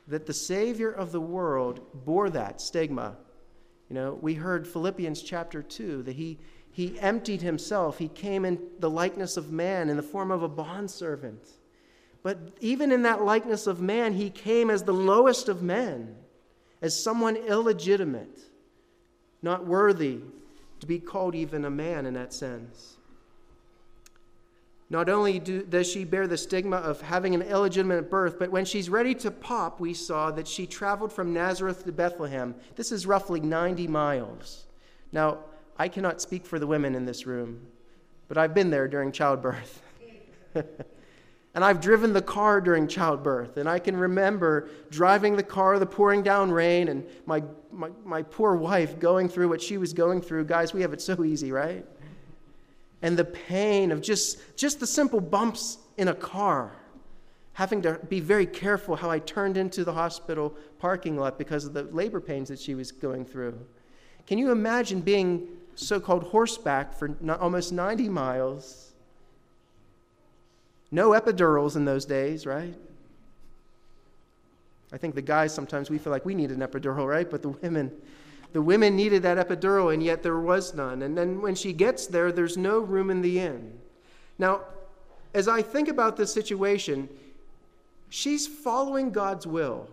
That 0.08 0.26
the 0.26 0.34
Savior 0.34 0.90
of 0.90 1.12
the 1.12 1.20
world 1.20 1.80
bore 2.04 2.30
that 2.30 2.60
stigma. 2.60 3.16
You 3.88 3.94
know, 3.94 4.18
we 4.20 4.34
heard 4.34 4.66
Philippians 4.66 5.22
chapter 5.22 5.62
2 5.62 6.02
that 6.04 6.16
he 6.16 6.38
he 6.72 6.98
emptied 7.00 7.42
himself. 7.42 7.98
He 7.98 8.08
came 8.08 8.44
in 8.44 8.60
the 8.78 8.90
likeness 8.90 9.36
of 9.36 9.50
man 9.50 9.88
in 9.88 9.96
the 9.96 10.02
form 10.02 10.30
of 10.30 10.42
a 10.42 10.48
bondservant. 10.48 11.48
But 12.22 12.38
even 12.60 12.92
in 12.92 13.02
that 13.02 13.22
likeness 13.22 13.66
of 13.66 13.80
man, 13.80 14.12
he 14.12 14.30
came 14.30 14.70
as 14.70 14.82
the 14.82 14.92
lowest 14.92 15.48
of 15.48 15.62
men, 15.62 16.16
as 16.82 17.02
someone 17.02 17.36
illegitimate, 17.36 18.40
not 19.42 19.66
worthy 19.66 20.20
to 20.80 20.86
be 20.86 20.98
called 20.98 21.34
even 21.34 21.64
a 21.64 21.70
man 21.70 22.06
in 22.06 22.14
that 22.14 22.32
sense. 22.32 22.96
Not 24.92 25.08
only 25.08 25.38
do, 25.38 25.62
does 25.62 25.88
she 25.88 26.04
bear 26.04 26.26
the 26.26 26.36
stigma 26.36 26.78
of 26.78 27.00
having 27.00 27.34
an 27.34 27.42
illegitimate 27.42 28.10
birth, 28.10 28.38
but 28.40 28.50
when 28.50 28.64
she's 28.64 28.90
ready 28.90 29.14
to 29.16 29.30
pop, 29.30 29.78
we 29.78 29.94
saw 29.94 30.32
that 30.32 30.48
she 30.48 30.66
traveled 30.66 31.12
from 31.12 31.32
Nazareth 31.32 31.84
to 31.84 31.92
Bethlehem. 31.92 32.56
This 32.74 32.90
is 32.90 33.06
roughly 33.06 33.38
90 33.38 33.86
miles. 33.86 34.66
Now, 35.12 35.38
I 35.78 35.86
cannot 35.88 36.20
speak 36.20 36.44
for 36.44 36.58
the 36.58 36.66
women 36.66 36.96
in 36.96 37.04
this 37.04 37.24
room, 37.24 37.68
but 38.26 38.36
I've 38.36 38.52
been 38.52 38.70
there 38.70 38.88
during 38.88 39.12
childbirth. 39.12 39.80
and 41.54 41.64
I've 41.64 41.80
driven 41.80 42.12
the 42.12 42.22
car 42.22 42.60
during 42.60 42.86
childbirth, 42.86 43.56
and 43.56 43.68
I 43.68 43.78
can 43.78 43.96
remember 43.96 44.68
driving 44.90 45.36
the 45.36 45.42
car, 45.42 45.78
the 45.78 45.86
pouring 45.86 46.22
down 46.22 46.52
rain, 46.52 46.88
and 46.88 47.04
my, 47.26 47.42
my, 47.72 47.90
my 48.04 48.22
poor 48.22 48.54
wife 48.54 48.98
going 48.98 49.28
through 49.28 49.48
what 49.48 49.60
she 49.60 49.76
was 49.76 49.92
going 49.92 50.22
through. 50.22 50.44
Guys, 50.44 50.72
we 50.72 50.80
have 50.82 50.92
it 50.92 51.00
so 51.00 51.24
easy, 51.24 51.50
right? 51.50 51.84
And 53.02 53.16
the 53.16 53.24
pain 53.24 53.90
of 53.90 54.00
just, 54.00 54.56
just 54.56 54.78
the 54.78 54.86
simple 54.86 55.20
bumps 55.20 55.78
in 55.96 56.08
a 56.08 56.14
car 56.14 56.72
having 57.54 57.82
to 57.82 57.94
be 58.08 58.20
very 58.20 58.46
careful 58.46 58.94
how 58.96 59.10
I 59.10 59.18
turned 59.18 59.56
into 59.56 59.84
the 59.84 59.92
hospital 59.92 60.54
parking 60.78 61.16
lot 61.16 61.36
because 61.36 61.64
of 61.64 61.74
the 61.74 61.82
labor 61.84 62.20
pains 62.20 62.48
that 62.48 62.58
she 62.58 62.74
was 62.74 62.92
going 62.92 63.24
through. 63.24 63.58
Can 64.26 64.38
you 64.38 64.52
imagine 64.52 65.00
being 65.00 65.48
so 65.80 66.00
called 66.00 66.24
horseback 66.24 66.94
for 66.94 67.16
almost 67.40 67.72
90 67.72 68.08
miles. 68.08 68.92
No 70.90 71.10
epidurals 71.10 71.76
in 71.76 71.84
those 71.84 72.04
days, 72.04 72.46
right? 72.46 72.74
I 74.92 74.96
think 74.96 75.14
the 75.14 75.22
guys 75.22 75.54
sometimes 75.54 75.88
we 75.88 75.98
feel 75.98 76.12
like 76.12 76.24
we 76.24 76.34
need 76.34 76.50
an 76.50 76.60
epidural, 76.60 77.06
right? 77.06 77.30
But 77.30 77.42
the 77.42 77.50
women, 77.50 77.92
the 78.52 78.62
women 78.62 78.96
needed 78.96 79.22
that 79.22 79.38
epidural, 79.38 79.94
and 79.94 80.02
yet 80.02 80.22
there 80.22 80.40
was 80.40 80.74
none. 80.74 81.02
And 81.02 81.16
then 81.16 81.40
when 81.40 81.54
she 81.54 81.72
gets 81.72 82.06
there, 82.06 82.32
there's 82.32 82.56
no 82.56 82.80
room 82.80 83.10
in 83.10 83.22
the 83.22 83.38
inn. 83.38 83.78
Now, 84.38 84.62
as 85.32 85.46
I 85.46 85.62
think 85.62 85.88
about 85.88 86.16
this 86.16 86.32
situation, 86.32 87.08
she's 88.08 88.48
following 88.48 89.12
God's 89.12 89.46
will. 89.46 89.88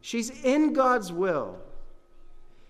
She's 0.00 0.30
in 0.44 0.72
God's 0.72 1.12
will. 1.12 1.58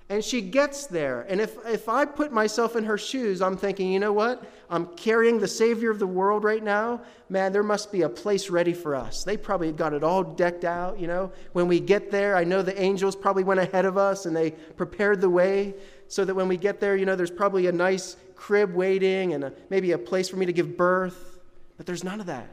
And 0.09 0.23
she 0.23 0.41
gets 0.41 0.87
there. 0.87 1.23
And 1.23 1.41
if, 1.41 1.57
if 1.67 1.89
I 1.89 2.05
put 2.05 2.33
myself 2.33 2.77
in 2.77 2.85
her 2.85 2.97
shoes, 2.97 3.43
I'm 3.43 3.57
thinking, 3.57 3.91
you 3.91 3.99
know 3.99 4.13
what? 4.13 4.45
I'm 4.71 4.87
carrying 4.95 5.41
the 5.41 5.49
Savior 5.49 5.91
of 5.91 5.99
the 5.99 6.07
world 6.07 6.45
right 6.45 6.63
now. 6.63 7.01
Man, 7.29 7.53
there 7.53 7.65
must 7.65 7.91
be 7.91 8.03
a 8.03 8.09
place 8.09 8.49
ready 8.49 8.73
for 8.73 8.95
us. 8.95 9.25
They 9.25 9.37
probably 9.37 9.73
got 9.73 9.93
it 9.93 10.05
all 10.05 10.23
decked 10.23 10.65
out, 10.65 11.01
you 11.01 11.09
know. 11.09 11.33
When 11.55 11.67
we 11.67 11.81
get 11.81 12.13
there, 12.13 12.37
I 12.37 12.45
know 12.45 12.63
the 12.63 12.81
angels 12.81 13.17
probably 13.17 13.43
went 13.43 13.59
ahead 13.59 13.85
of 13.85 13.99
us 13.99 14.27
and 14.27 14.37
they 14.37 14.53
prepared 14.53 15.21
the 15.21 15.31
way 15.31 15.75
so 16.07 16.25
that 16.25 16.35
when 16.35 16.47
we 16.47 16.57
get 16.57 16.79
there, 16.79 16.97
you 16.97 17.05
know, 17.05 17.17
there's 17.17 17.31
probably 17.31 17.67
a 17.67 17.73
nice 17.73 18.17
crib 18.37 18.75
waiting 18.75 19.35
and 19.35 19.43
a, 19.43 19.53
maybe 19.71 19.91
a 19.91 19.99
place 19.99 20.29
for 20.29 20.37
me 20.37 20.47
to 20.47 20.53
give 20.53 20.77
birth. 20.77 21.41
But 21.79 21.87
there's 21.87 22.05
none 22.05 22.21
of 22.21 22.27
that. 22.27 22.49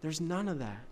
There's 0.00 0.20
none 0.20 0.48
of 0.48 0.60
that. 0.60 0.84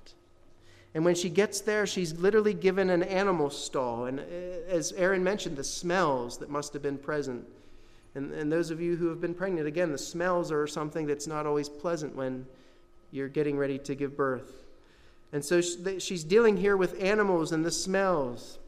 And 0.94 1.04
when 1.04 1.14
she 1.14 1.28
gets 1.28 1.60
there, 1.60 1.86
she's 1.86 2.18
literally 2.18 2.54
given 2.54 2.90
an 2.90 3.02
animal 3.04 3.50
stall. 3.50 4.06
And 4.06 4.20
uh, 4.20 4.22
as 4.68 4.92
Aaron 4.92 5.22
mentioned, 5.22 5.56
the 5.56 5.64
smells 5.64 6.38
that 6.38 6.50
must 6.50 6.72
have 6.72 6.82
been 6.82 6.98
present. 6.98 7.46
And, 8.14 8.32
and 8.32 8.50
those 8.50 8.70
of 8.70 8.80
you 8.80 8.96
who 8.96 9.08
have 9.08 9.20
been 9.20 9.34
pregnant, 9.34 9.68
again, 9.68 9.92
the 9.92 9.98
smells 9.98 10.50
are 10.50 10.66
something 10.66 11.06
that's 11.06 11.28
not 11.28 11.46
always 11.46 11.68
pleasant 11.68 12.16
when 12.16 12.44
you're 13.12 13.28
getting 13.28 13.56
ready 13.56 13.78
to 13.78 13.94
give 13.94 14.16
birth. 14.16 14.66
And 15.32 15.44
so 15.44 15.60
she's 15.60 16.24
dealing 16.24 16.56
here 16.56 16.76
with 16.76 17.00
animals 17.00 17.52
and 17.52 17.64
the 17.64 17.70
smells. 17.70 18.58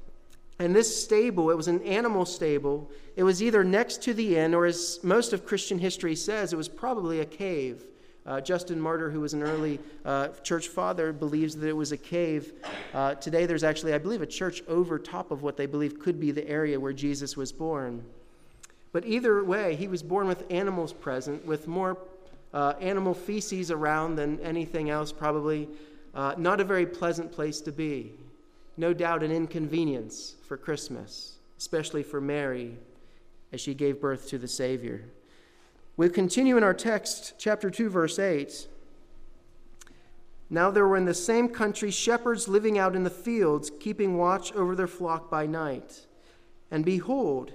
And 0.60 0.76
this 0.76 1.02
stable, 1.02 1.50
it 1.50 1.56
was 1.56 1.66
an 1.66 1.82
animal 1.82 2.24
stable. 2.24 2.88
It 3.16 3.24
was 3.24 3.42
either 3.42 3.64
next 3.64 4.02
to 4.02 4.14
the 4.14 4.36
inn, 4.36 4.54
or 4.54 4.64
as 4.64 5.00
most 5.02 5.32
of 5.32 5.44
Christian 5.44 5.78
history 5.78 6.14
says, 6.14 6.52
it 6.52 6.56
was 6.56 6.68
probably 6.68 7.18
a 7.18 7.24
cave. 7.24 7.82
Uh, 8.24 8.40
Justin 8.40 8.80
Martyr, 8.80 9.10
who 9.10 9.20
was 9.20 9.34
an 9.34 9.42
early 9.42 9.80
uh, 10.04 10.28
church 10.44 10.68
father, 10.68 11.12
believes 11.12 11.56
that 11.56 11.68
it 11.68 11.76
was 11.76 11.90
a 11.90 11.96
cave. 11.96 12.52
Uh, 12.94 13.14
today, 13.16 13.46
there's 13.46 13.64
actually, 13.64 13.94
I 13.94 13.98
believe, 13.98 14.22
a 14.22 14.26
church 14.26 14.62
over 14.68 14.98
top 14.98 15.30
of 15.30 15.42
what 15.42 15.56
they 15.56 15.66
believe 15.66 15.98
could 15.98 16.20
be 16.20 16.30
the 16.30 16.48
area 16.48 16.78
where 16.78 16.92
Jesus 16.92 17.36
was 17.36 17.50
born. 17.50 18.04
But 18.92 19.04
either 19.06 19.42
way, 19.42 19.74
he 19.74 19.88
was 19.88 20.02
born 20.02 20.28
with 20.28 20.44
animals 20.50 20.92
present, 20.92 21.44
with 21.44 21.66
more 21.66 21.98
uh, 22.54 22.74
animal 22.80 23.14
feces 23.14 23.70
around 23.70 24.16
than 24.16 24.38
anything 24.40 24.90
else, 24.90 25.10
probably. 25.10 25.68
Uh, 26.14 26.34
not 26.36 26.60
a 26.60 26.64
very 26.64 26.86
pleasant 26.86 27.32
place 27.32 27.60
to 27.62 27.72
be. 27.72 28.12
No 28.76 28.92
doubt 28.92 29.22
an 29.22 29.32
inconvenience 29.32 30.36
for 30.46 30.56
Christmas, 30.56 31.38
especially 31.58 32.02
for 32.02 32.20
Mary 32.20 32.76
as 33.52 33.60
she 33.60 33.74
gave 33.74 34.00
birth 34.00 34.28
to 34.28 34.38
the 34.38 34.48
Savior. 34.48 35.04
We 35.96 36.08
continue 36.08 36.56
in 36.56 36.64
our 36.64 36.74
text, 36.74 37.34
chapter 37.38 37.70
2, 37.70 37.90
verse 37.90 38.18
8. 38.18 38.68
Now 40.48 40.70
there 40.70 40.86
were 40.86 40.96
in 40.96 41.04
the 41.04 41.14
same 41.14 41.48
country 41.48 41.90
shepherds 41.90 42.48
living 42.48 42.78
out 42.78 42.96
in 42.96 43.04
the 43.04 43.10
fields, 43.10 43.70
keeping 43.80 44.16
watch 44.16 44.52
over 44.52 44.74
their 44.74 44.86
flock 44.86 45.30
by 45.30 45.46
night. 45.46 46.06
And 46.70 46.84
behold, 46.84 47.52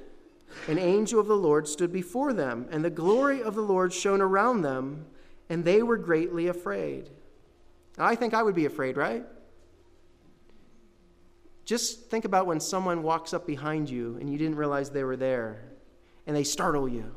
an 0.67 0.77
angel 0.77 1.19
of 1.19 1.27
the 1.27 1.35
Lord 1.35 1.67
stood 1.67 1.91
before 1.91 2.33
them, 2.33 2.67
and 2.71 2.83
the 2.85 2.89
glory 2.89 3.41
of 3.41 3.55
the 3.55 3.61
Lord 3.61 3.91
shone 3.91 4.21
around 4.21 4.61
them, 4.61 5.05
and 5.49 5.65
they 5.65 5.81
were 5.81 5.97
greatly 5.97 6.47
afraid. 6.47 7.09
I 7.97 8.15
think 8.15 8.33
I 8.33 8.43
would 8.43 8.55
be 8.55 8.65
afraid, 8.65 8.97
right? 8.97 9.25
Just 11.65 12.09
think 12.09 12.25
about 12.25 12.45
when 12.45 12.59
someone 12.59 13.03
walks 13.03 13.33
up 13.33 13.45
behind 13.45 13.89
you 13.89 14.15
and 14.19 14.29
you 14.29 14.37
didn't 14.37 14.55
realize 14.55 14.89
they 14.89 15.03
were 15.03 15.17
there, 15.17 15.63
and 16.25 16.35
they 16.35 16.43
startle 16.43 16.87
you. 16.87 17.13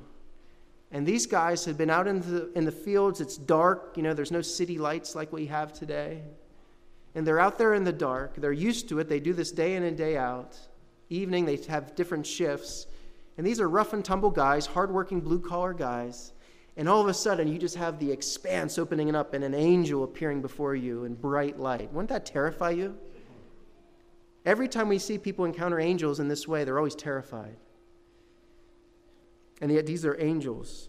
And 0.93 1.07
these 1.07 1.27
guys 1.27 1.65
had 1.65 1.79
been 1.79 1.91
out 1.91 2.09
in 2.09 2.21
the, 2.21 2.51
in 2.55 2.65
the 2.65 2.73
fields. 2.73 3.21
It's 3.21 3.37
dark. 3.37 3.93
You 3.97 4.03
know, 4.03 4.13
there's 4.13 4.33
no 4.33 4.43
city 4.43 4.79
lights 4.79 5.15
like 5.15 5.33
we 5.33 5.47
have 5.47 5.73
today. 5.73 6.23
And 7.15 7.27
they're 7.27 7.41
out 7.41 7.59
there 7.59 7.75
in 7.75 7.85
the 7.85 7.93
dark. 7.93 8.37
They're 8.37 8.53
used 8.53 8.89
to 8.89 8.99
it. 8.99 9.09
They 9.09 9.21
do 9.21 9.33
this 9.33 9.53
day 9.53 9.77
in 9.77 9.85
and 9.85 9.97
day 9.97 10.17
out. 10.17 10.59
Evening, 11.09 11.45
they 11.45 11.57
have 11.69 11.95
different 11.95 12.27
shifts. 12.27 12.87
And 13.37 13.47
these 13.47 13.61
are 13.61 13.69
rough 13.69 13.93
and 13.93 14.05
tumble 14.05 14.31
guys, 14.31 14.67
hardworking 14.67 15.21
blue 15.21 15.41
collar 15.41 15.73
guys. 15.73 16.33
And 16.77 16.89
all 16.89 17.01
of 17.01 17.09
a 17.09 17.15
sudden, 17.15 17.49
you 17.49 17.59
just 17.59 17.77
have 17.77 17.99
the 17.99 18.11
expanse 18.11 18.79
opening 18.79 19.15
up 19.15 19.35
and 19.35 19.45
an 19.45 19.55
angel 19.55 20.05
appearing 20.05 20.41
before 20.41 20.75
you 20.75 21.05
in 21.05 21.15
bright 21.15 21.59
light. 21.59 21.93
Wouldn't 21.93 22.09
that 22.11 22.27
terrify 22.27 22.71
you? 22.71 22.97
Every 24.45 24.69
time 24.69 24.89
we 24.89 24.99
see 24.99 25.19
people 25.19 25.45
encounter 25.45 25.79
angels 25.79 26.19
in 26.21 26.29
this 26.29 26.49
way, 26.49 26.65
they're 26.65 26.79
always 26.79 26.95
terrified 26.95 27.57
and 29.61 29.71
yet 29.71 29.87
these 29.87 30.05
are 30.05 30.21
angels. 30.21 30.89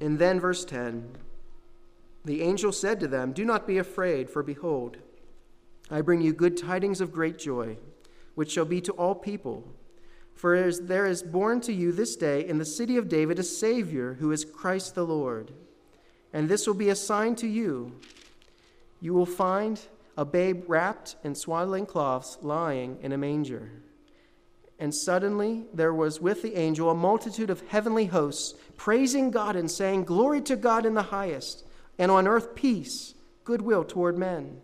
And 0.00 0.18
then, 0.18 0.40
verse 0.40 0.64
10 0.64 1.16
the 2.26 2.42
angel 2.42 2.72
said 2.72 2.98
to 3.00 3.06
them, 3.06 3.32
Do 3.32 3.44
not 3.44 3.68
be 3.68 3.78
afraid, 3.78 4.28
for 4.28 4.42
behold, 4.42 4.96
I 5.90 6.00
bring 6.00 6.20
you 6.20 6.32
good 6.32 6.56
tidings 6.56 7.00
of 7.00 7.12
great 7.12 7.38
joy, 7.38 7.78
which 8.34 8.50
shall 8.50 8.64
be 8.64 8.80
to 8.80 8.92
all 8.92 9.14
people. 9.14 9.64
For 10.34 10.72
there 10.72 11.06
is 11.06 11.22
born 11.22 11.60
to 11.62 11.72
you 11.72 11.92
this 11.92 12.16
day 12.16 12.46
in 12.46 12.58
the 12.58 12.64
city 12.64 12.96
of 12.96 13.08
David 13.08 13.38
a 13.38 13.44
Savior, 13.44 14.14
who 14.14 14.32
is 14.32 14.44
Christ 14.44 14.96
the 14.96 15.06
Lord. 15.06 15.52
And 16.32 16.48
this 16.48 16.66
will 16.66 16.74
be 16.74 16.88
a 16.88 16.96
sign 16.96 17.36
to 17.36 17.46
you. 17.46 17.94
You 19.00 19.14
will 19.14 19.24
find 19.24 19.80
a 20.16 20.24
babe 20.24 20.64
wrapped 20.66 21.14
in 21.22 21.36
swaddling 21.36 21.86
cloths 21.86 22.38
lying 22.42 22.98
in 23.02 23.12
a 23.12 23.18
manger. 23.18 23.70
And 24.78 24.94
suddenly 24.94 25.64
there 25.72 25.94
was 25.94 26.20
with 26.20 26.42
the 26.42 26.56
angel 26.56 26.90
a 26.90 26.94
multitude 26.94 27.50
of 27.50 27.66
heavenly 27.68 28.06
hosts, 28.06 28.54
praising 28.76 29.30
God 29.30 29.56
and 29.56 29.70
saying, 29.70 30.04
Glory 30.04 30.40
to 30.42 30.56
God 30.56 30.84
in 30.84 30.94
the 30.94 31.02
highest, 31.04 31.64
and 31.98 32.10
on 32.10 32.28
earth 32.28 32.54
peace, 32.54 33.14
goodwill 33.44 33.84
toward 33.84 34.18
men. 34.18 34.60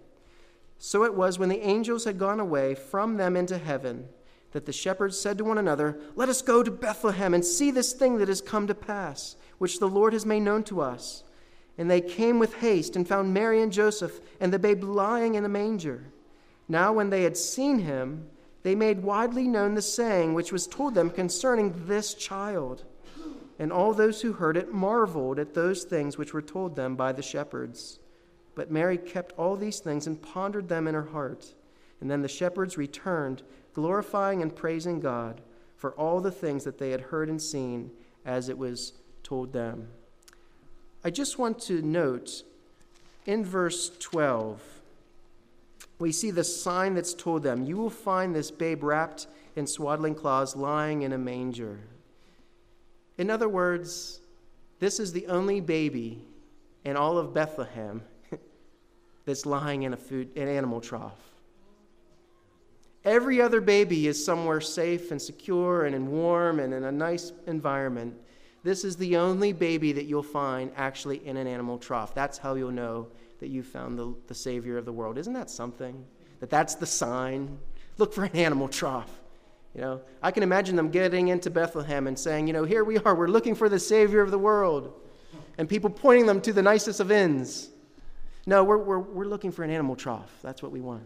So 0.79 1.05
it 1.05 1.15
was 1.15 1.39
when 1.39 1.49
the 1.49 1.67
angels 1.67 2.05
had 2.05 2.19
gone 2.19 2.41
away 2.41 2.75
from 2.75 3.17
them 3.17 3.37
into 3.37 3.57
heaven 3.57 4.09
that 4.53 4.67
the 4.67 4.73
shepherds 4.73 5.19
said 5.19 5.39
to 5.39 5.45
one 5.45 5.59
another, 5.59 5.99
Let 6.15 6.29
us 6.29 6.43
go 6.43 6.63
to 6.63 6.71
Bethlehem 6.71 7.35
and 7.35 7.45
see 7.45 7.71
this 7.71 7.93
thing 7.93 8.19
that 8.19 8.29
has 8.29 8.41
come 8.41 8.67
to 8.67 8.75
pass, 8.75 9.37
which 9.59 9.79
the 9.79 9.89
Lord 9.89 10.13
has 10.13 10.27
made 10.27 10.41
known 10.41 10.63
to 10.65 10.81
us. 10.81 11.25
And 11.79 11.91
they 11.91 12.01
came 12.01 12.39
with 12.39 12.57
haste 12.57 12.97
and 12.97 13.09
found 13.09 13.33
Mary 13.33 13.63
and 13.63 13.73
Joseph 13.73 14.21
and 14.41 14.53
the 14.53 14.59
babe 14.59 14.85
lying 14.85 15.35
in 15.35 15.45
a 15.45 15.49
manger. 15.49 16.05
Now, 16.69 16.93
when 16.93 17.11
they 17.11 17.23
had 17.23 17.37
seen 17.37 17.81
him, 17.81 18.29
they 18.63 18.75
made 18.75 19.03
widely 19.03 19.49
known 19.49 19.75
the 19.75 19.83
saying 19.83 20.35
which 20.35 20.53
was 20.53 20.67
told 20.67 20.95
them 20.95 21.11
concerning 21.11 21.87
this 21.87 22.15
child. 22.15 22.85
And 23.59 23.73
all 23.73 23.93
those 23.93 24.23
who 24.23 24.33
heard 24.33 24.57
it 24.57 24.73
marveled 24.73 25.39
at 25.39 25.55
those 25.55 25.85
things 25.85 26.17
which 26.17 26.33
were 26.33 26.43
told 26.43 26.75
them 26.75 26.97
by 26.97 27.13
the 27.13 27.23
shepherds. 27.23 27.99
But 28.55 28.71
Mary 28.71 28.99
kept 28.99 29.33
all 29.39 29.57
these 29.57 29.81
things 29.81 30.07
and 30.07 30.21
pondered 30.21 30.69
them 30.69 30.87
in 30.87 30.95
her 30.95 31.07
heart. 31.07 31.55
And 32.01 32.11
then 32.11 32.23
the 32.23 32.29
shepherds 32.29 32.77
returned, 32.77 33.43
glorifying 33.75 34.43
and 34.43 34.55
praising 34.55 35.01
God 35.01 35.41
for 35.77 35.93
all 35.93 36.21
the 36.21 36.31
things 36.31 36.65
that 36.65 36.79
they 36.79 36.91
had 36.91 37.01
heard 37.01 37.29
and 37.29 37.41
seen 37.41 37.91
as 38.25 38.49
it 38.49 38.59
was 38.59 38.95
told 39.23 39.53
them. 39.53 39.89
I 41.05 41.11
just 41.11 41.39
want 41.39 41.61
to 41.63 41.83
note 41.83 42.43
in 43.27 43.45
verse 43.45 43.91
12 43.99 44.72
we 46.03 46.13
see 46.13 46.33
the 46.33 46.43
sign 46.43 46.95
that's 46.95 47.15
told 47.15 47.45
them 47.45 47.65
you 47.65 47.77
will 47.77 47.89
find 47.89 48.35
this 48.35 48.51
babe 48.51 48.83
wrapped 48.83 49.29
in 49.55 49.67
swaddling 49.67 50.17
cloths 50.17 50.57
lying 50.57 51.03
in 51.03 51.13
a 51.13 51.19
manger. 51.19 51.79
In 53.19 53.31
other 53.31 53.49
words, 53.49 54.21
this 54.81 54.99
is 54.99 55.13
the 55.13 55.29
only 55.29 55.61
baby 55.61 56.25
in 56.85 56.97
all 56.97 57.19
of 57.19 57.33
Bethlehem 57.33 58.03
that's 59.27 59.47
lying 59.47 59.85
in 59.85 59.93
a 59.93 59.97
food 59.97 60.37
an 60.37 60.49
animal 60.49 60.81
trough. 60.81 61.21
Every 63.05 63.41
other 63.41 63.61
baby 63.61 64.09
is 64.09 64.25
somewhere 64.25 64.61
safe 64.61 65.13
and 65.13 65.23
secure 65.23 65.85
and 65.85 65.95
in 65.95 66.11
warm 66.11 66.59
and 66.59 66.75
in 66.75 66.83
a 66.83 66.93
nice 66.93 67.33
environment. 67.47 68.15
This 68.65 68.85
is 68.85 68.97
the 68.97 69.17
only 69.17 69.53
baby 69.53 69.93
that 69.93 70.07
you'll 70.07 70.25
find 70.25 70.73
actually 70.77 71.25
in 71.25 71.37
an 71.37 71.47
animal 71.47 71.79
trough. 71.79 72.13
That's 72.13 72.39
how 72.39 72.55
you'll 72.55 72.73
know 72.73 73.07
that 73.43 73.51
you 73.51 73.65
found 73.65 73.99
the, 73.99 74.15
the 74.29 74.35
Savior 74.35 74.79
of 74.79 74.85
the 74.85 74.93
world. 74.93 75.19
Isn't 75.19 75.33
that 75.33 75.51
something? 75.51 76.05
That 76.39 76.49
that's 76.49 76.77
the 76.77 76.87
sign. 76.87 77.59
Look 77.99 78.15
for 78.15 78.23
an 78.23 78.37
animal 78.37 78.69
trough. 78.69 79.11
You 79.75 79.81
know, 79.81 80.01
I 80.23 80.31
can 80.31 80.45
imagine 80.45 80.77
them 80.77 80.91
getting 80.91 81.27
into 81.27 81.51
Bethlehem 81.51 82.07
and 82.07 82.17
saying, 82.17 82.47
you 82.47 82.53
know, 82.53 82.63
here 82.63 82.85
we 82.85 82.99
are, 82.99 83.17
we're 83.17 83.27
looking 83.27 83.57
for 83.57 83.69
the 83.69 83.81
Savior 83.81 84.21
of 84.21 84.31
the 84.31 84.39
world. 84.39 84.93
And 85.59 85.69
people 85.69 85.91
pointing 85.91 86.27
them 86.27 86.41
to 86.43 86.53
the 86.53 86.63
nicest 86.63 87.01
of 87.01 87.11
inns. 87.11 87.69
No, 88.47 88.63
we're, 88.63 88.79
we're, 88.79 89.01
we're 89.01 89.25
looking 89.25 89.51
for 89.51 89.65
an 89.65 89.71
animal 89.71 89.97
trough. 89.97 90.33
That's 90.41 90.63
what 90.63 90.71
we 90.71 90.81
want. 90.81 91.03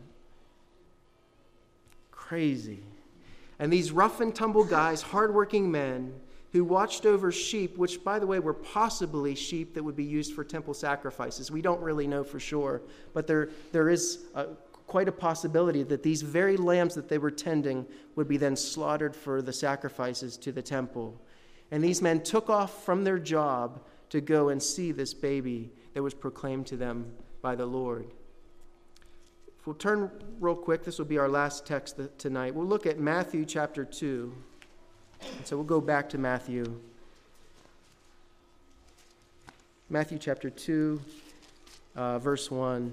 Crazy. 2.10 2.80
And 3.58 3.72
these 3.72 3.92
rough 3.92 4.20
and 4.20 4.34
tumble 4.34 4.64
guys, 4.64 5.00
hardworking 5.00 5.70
men, 5.70 6.12
who 6.56 6.64
watched 6.64 7.04
over 7.04 7.30
sheep, 7.30 7.76
which, 7.76 8.02
by 8.02 8.18
the 8.18 8.26
way, 8.26 8.38
were 8.38 8.54
possibly 8.54 9.34
sheep 9.34 9.74
that 9.74 9.82
would 9.82 9.96
be 9.96 10.04
used 10.04 10.34
for 10.34 10.42
temple 10.42 10.72
sacrifices. 10.74 11.50
We 11.50 11.60
don't 11.60 11.80
really 11.82 12.06
know 12.06 12.24
for 12.24 12.40
sure, 12.40 12.80
but 13.12 13.26
there, 13.26 13.50
there 13.72 13.90
is 13.90 14.24
a, 14.34 14.46
quite 14.86 15.06
a 15.06 15.12
possibility 15.12 15.82
that 15.82 16.02
these 16.02 16.22
very 16.22 16.56
lambs 16.56 16.94
that 16.94 17.08
they 17.08 17.18
were 17.18 17.30
tending 17.30 17.84
would 18.14 18.26
be 18.26 18.38
then 18.38 18.56
slaughtered 18.56 19.14
for 19.14 19.42
the 19.42 19.52
sacrifices 19.52 20.38
to 20.38 20.52
the 20.52 20.62
temple. 20.62 21.20
And 21.70 21.84
these 21.84 22.00
men 22.00 22.22
took 22.22 22.48
off 22.48 22.84
from 22.84 23.04
their 23.04 23.18
job 23.18 23.80
to 24.08 24.20
go 24.22 24.48
and 24.48 24.62
see 24.62 24.92
this 24.92 25.12
baby 25.12 25.72
that 25.92 26.02
was 26.02 26.14
proclaimed 26.14 26.66
to 26.68 26.76
them 26.76 27.12
by 27.42 27.54
the 27.54 27.66
Lord. 27.66 28.06
If 29.58 29.66
we'll 29.66 29.74
turn 29.74 30.10
real 30.40 30.54
quick, 30.54 30.84
this 30.84 30.98
will 30.98 31.06
be 31.06 31.18
our 31.18 31.28
last 31.28 31.66
text 31.66 32.00
tonight. 32.16 32.54
We'll 32.54 32.66
look 32.66 32.86
at 32.86 32.98
Matthew 32.98 33.44
chapter 33.44 33.84
2. 33.84 34.32
And 35.20 35.46
so 35.46 35.56
we'll 35.56 35.64
go 35.64 35.80
back 35.80 36.08
to 36.10 36.18
Matthew. 36.18 36.80
Matthew 39.88 40.18
chapter 40.18 40.50
2, 40.50 41.00
uh, 41.94 42.18
verse 42.18 42.50
1. 42.50 42.92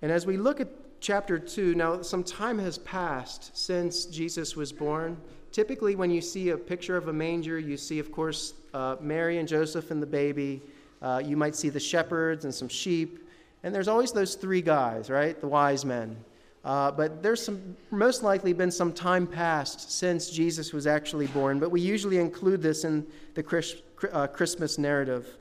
And 0.00 0.12
as 0.12 0.26
we 0.26 0.36
look 0.36 0.60
at 0.60 0.68
chapter 1.00 1.38
2, 1.38 1.74
now 1.74 2.02
some 2.02 2.22
time 2.22 2.58
has 2.58 2.78
passed 2.78 3.56
since 3.56 4.04
Jesus 4.06 4.54
was 4.54 4.72
born. 4.72 5.16
Typically, 5.50 5.96
when 5.96 6.10
you 6.10 6.20
see 6.20 6.50
a 6.50 6.56
picture 6.56 6.96
of 6.96 7.08
a 7.08 7.12
manger, 7.12 7.58
you 7.58 7.76
see, 7.76 7.98
of 7.98 8.12
course, 8.12 8.54
uh, 8.74 8.96
Mary 9.00 9.38
and 9.38 9.48
Joseph 9.48 9.90
and 9.90 10.00
the 10.00 10.06
baby. 10.06 10.62
Uh, 11.00 11.22
you 11.24 11.36
might 11.36 11.54
see 11.54 11.68
the 11.68 11.80
shepherds 11.80 12.44
and 12.44 12.54
some 12.54 12.68
sheep. 12.68 13.28
And 13.62 13.74
there's 13.74 13.88
always 13.88 14.12
those 14.12 14.34
three 14.34 14.62
guys, 14.62 15.10
right? 15.10 15.40
The 15.40 15.48
wise 15.48 15.84
men. 15.84 16.16
Uh, 16.64 16.90
but 16.90 17.22
there's 17.22 17.42
some, 17.42 17.76
most 17.90 18.22
likely 18.22 18.52
been 18.52 18.70
some 18.70 18.92
time 18.92 19.26
passed 19.26 19.90
since 19.92 20.30
Jesus 20.30 20.72
was 20.72 20.86
actually 20.86 21.26
born. 21.28 21.58
But 21.58 21.70
we 21.70 21.80
usually 21.80 22.18
include 22.18 22.62
this 22.62 22.84
in 22.84 23.06
the 23.34 23.42
Chris, 23.42 23.76
uh, 24.12 24.26
Christmas 24.26 24.78
narrative. 24.78 25.38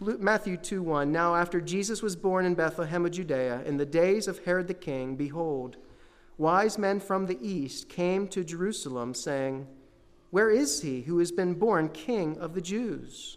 Matthew 0.00 0.56
2 0.56 0.82
1. 0.82 1.12
Now, 1.12 1.34
after 1.34 1.60
Jesus 1.60 2.02
was 2.02 2.16
born 2.16 2.44
in 2.44 2.54
Bethlehem 2.54 3.06
of 3.06 3.12
Judea, 3.12 3.62
in 3.64 3.76
the 3.76 3.86
days 3.86 4.26
of 4.26 4.44
Herod 4.44 4.66
the 4.66 4.74
king, 4.74 5.14
behold, 5.14 5.76
wise 6.38 6.76
men 6.76 6.98
from 6.98 7.26
the 7.26 7.38
east 7.40 7.88
came 7.88 8.26
to 8.28 8.42
Jerusalem, 8.42 9.14
saying, 9.14 9.66
Where 10.30 10.50
is 10.50 10.82
he 10.82 11.02
who 11.02 11.18
has 11.18 11.30
been 11.30 11.54
born 11.54 11.88
king 11.88 12.36
of 12.38 12.54
the 12.54 12.60
Jews? 12.60 13.36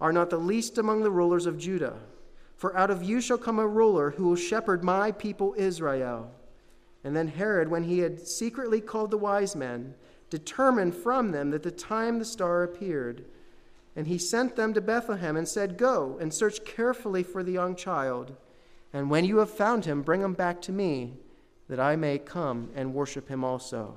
are 0.00 0.12
not 0.12 0.30
the 0.30 0.36
least 0.36 0.78
among 0.78 1.02
the 1.02 1.10
rulers 1.10 1.46
of 1.46 1.58
Judah. 1.58 1.98
For 2.56 2.76
out 2.76 2.90
of 2.90 3.02
you 3.02 3.20
shall 3.20 3.38
come 3.38 3.58
a 3.58 3.66
ruler 3.66 4.10
who 4.12 4.24
will 4.24 4.36
shepherd 4.36 4.82
my 4.82 5.12
people 5.12 5.54
Israel. 5.56 6.30
And 7.02 7.14
then 7.14 7.28
Herod, 7.28 7.68
when 7.68 7.84
he 7.84 7.98
had 7.98 8.26
secretly 8.26 8.80
called 8.80 9.10
the 9.10 9.18
wise 9.18 9.54
men, 9.54 9.94
determined 10.30 10.94
from 10.94 11.30
them 11.30 11.50
that 11.50 11.62
the 11.62 11.70
time 11.70 12.18
the 12.18 12.24
star 12.24 12.62
appeared. 12.62 13.24
And 13.94 14.06
he 14.06 14.18
sent 14.18 14.56
them 14.56 14.74
to 14.74 14.80
Bethlehem 14.80 15.36
and 15.36 15.46
said, 15.46 15.76
Go 15.76 16.18
and 16.20 16.32
search 16.32 16.64
carefully 16.64 17.22
for 17.22 17.42
the 17.42 17.52
young 17.52 17.76
child. 17.76 18.34
And 18.92 19.10
when 19.10 19.24
you 19.24 19.38
have 19.38 19.50
found 19.50 19.84
him, 19.84 20.02
bring 20.02 20.22
him 20.22 20.34
back 20.34 20.62
to 20.62 20.72
me, 20.72 21.14
that 21.68 21.80
I 21.80 21.96
may 21.96 22.18
come 22.18 22.70
and 22.74 22.94
worship 22.94 23.28
him 23.28 23.44
also. 23.44 23.96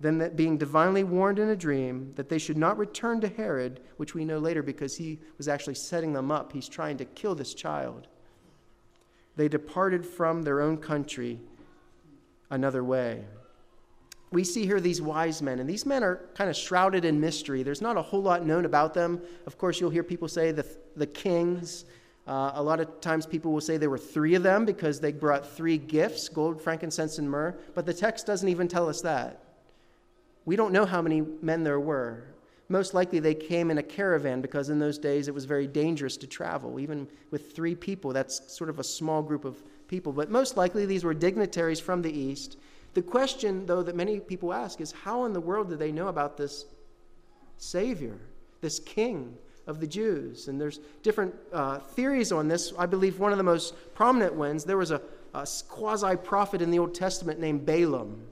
Then, 0.00 0.18
that 0.18 0.36
being 0.36 0.58
divinely 0.58 1.02
warned 1.02 1.38
in 1.38 1.48
a 1.48 1.56
dream 1.56 2.12
that 2.14 2.28
they 2.28 2.38
should 2.38 2.56
not 2.56 2.78
return 2.78 3.20
to 3.20 3.28
Herod, 3.28 3.80
which 3.96 4.14
we 4.14 4.24
know 4.24 4.38
later 4.38 4.62
because 4.62 4.96
he 4.96 5.18
was 5.36 5.48
actually 5.48 5.74
setting 5.74 6.12
them 6.12 6.30
up, 6.30 6.52
he's 6.52 6.68
trying 6.68 6.96
to 6.98 7.04
kill 7.04 7.34
this 7.34 7.54
child, 7.54 8.06
they 9.36 9.48
departed 9.48 10.06
from 10.06 10.42
their 10.42 10.60
own 10.60 10.76
country 10.76 11.40
another 12.50 12.84
way. 12.84 13.24
We 14.30 14.44
see 14.44 14.66
here 14.66 14.80
these 14.80 15.02
wise 15.02 15.42
men, 15.42 15.58
and 15.58 15.68
these 15.68 15.86
men 15.86 16.04
are 16.04 16.28
kind 16.34 16.50
of 16.50 16.56
shrouded 16.56 17.04
in 17.04 17.18
mystery. 17.18 17.62
There's 17.62 17.82
not 17.82 17.96
a 17.96 18.02
whole 18.02 18.22
lot 18.22 18.44
known 18.44 18.66
about 18.66 18.94
them. 18.94 19.20
Of 19.46 19.58
course, 19.58 19.80
you'll 19.80 19.90
hear 19.90 20.02
people 20.02 20.28
say 20.28 20.52
the, 20.52 20.66
the 20.96 21.06
kings, 21.06 21.84
Uh, 22.28 22.52
a 22.54 22.62
lot 22.62 22.78
of 22.78 23.00
times 23.00 23.26
people 23.26 23.50
will 23.52 23.60
say 23.62 23.78
there 23.78 23.88
were 23.88 23.96
three 23.96 24.36
of 24.36 24.42
them 24.42 24.66
because 24.66 25.00
they 25.00 25.12
brought 25.12 25.48
three 25.56 25.78
gifts 25.78 26.28
gold, 26.28 26.60
frankincense, 26.60 27.18
and 27.18 27.28
myrrh. 27.28 27.56
But 27.74 27.86
the 27.86 27.94
text 27.94 28.26
doesn't 28.26 28.50
even 28.50 28.68
tell 28.68 28.86
us 28.86 29.00
that. 29.00 29.47
We 30.48 30.56
don't 30.56 30.72
know 30.72 30.86
how 30.86 31.02
many 31.02 31.20
men 31.42 31.62
there 31.62 31.78
were. 31.78 32.24
Most 32.70 32.94
likely 32.94 33.18
they 33.18 33.34
came 33.34 33.70
in 33.70 33.76
a 33.76 33.82
caravan 33.82 34.40
because 34.40 34.70
in 34.70 34.78
those 34.78 34.96
days 34.96 35.28
it 35.28 35.34
was 35.34 35.44
very 35.44 35.66
dangerous 35.66 36.16
to 36.16 36.26
travel. 36.26 36.80
Even 36.80 37.06
with 37.30 37.52
three 37.52 37.74
people, 37.74 38.14
that's 38.14 38.50
sort 38.50 38.70
of 38.70 38.78
a 38.78 38.82
small 38.82 39.22
group 39.22 39.44
of 39.44 39.62
people. 39.88 40.10
But 40.10 40.30
most 40.30 40.56
likely 40.56 40.86
these 40.86 41.04
were 41.04 41.12
dignitaries 41.12 41.80
from 41.80 42.00
the 42.00 42.10
east. 42.10 42.56
The 42.94 43.02
question, 43.02 43.66
though, 43.66 43.82
that 43.82 43.94
many 43.94 44.20
people 44.20 44.54
ask 44.54 44.80
is 44.80 44.90
how 44.90 45.26
in 45.26 45.34
the 45.34 45.40
world 45.40 45.68
did 45.68 45.80
they 45.80 45.92
know 45.92 46.08
about 46.08 46.38
this 46.38 46.64
Savior, 47.58 48.18
this 48.62 48.78
King 48.78 49.36
of 49.66 49.80
the 49.80 49.86
Jews? 49.86 50.48
And 50.48 50.58
there's 50.58 50.80
different 51.02 51.34
uh, 51.52 51.80
theories 51.80 52.32
on 52.32 52.48
this. 52.48 52.72
I 52.78 52.86
believe 52.86 53.18
one 53.18 53.32
of 53.32 53.38
the 53.38 53.44
most 53.44 53.74
prominent 53.94 54.32
ones, 54.32 54.64
there 54.64 54.78
was 54.78 54.92
a, 54.92 55.02
a 55.34 55.46
quasi 55.68 56.16
prophet 56.16 56.62
in 56.62 56.70
the 56.70 56.78
Old 56.78 56.94
Testament 56.94 57.38
named 57.38 57.66
Balaam. 57.66 58.22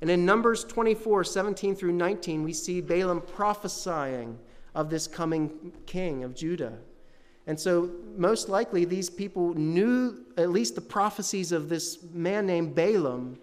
And 0.00 0.10
in 0.10 0.26
Numbers 0.26 0.64
24, 0.64 1.24
17 1.24 1.74
through 1.74 1.92
19, 1.92 2.42
we 2.42 2.52
see 2.52 2.80
Balaam 2.80 3.22
prophesying 3.22 4.38
of 4.74 4.90
this 4.90 5.06
coming 5.06 5.72
king 5.86 6.22
of 6.22 6.34
Judah. 6.34 6.74
And 7.46 7.58
so, 7.58 7.90
most 8.16 8.48
likely, 8.48 8.84
these 8.84 9.08
people 9.08 9.54
knew 9.54 10.24
at 10.36 10.50
least 10.50 10.74
the 10.74 10.80
prophecies 10.80 11.52
of 11.52 11.68
this 11.68 11.98
man 12.12 12.46
named 12.46 12.74
Balaam. 12.74 13.38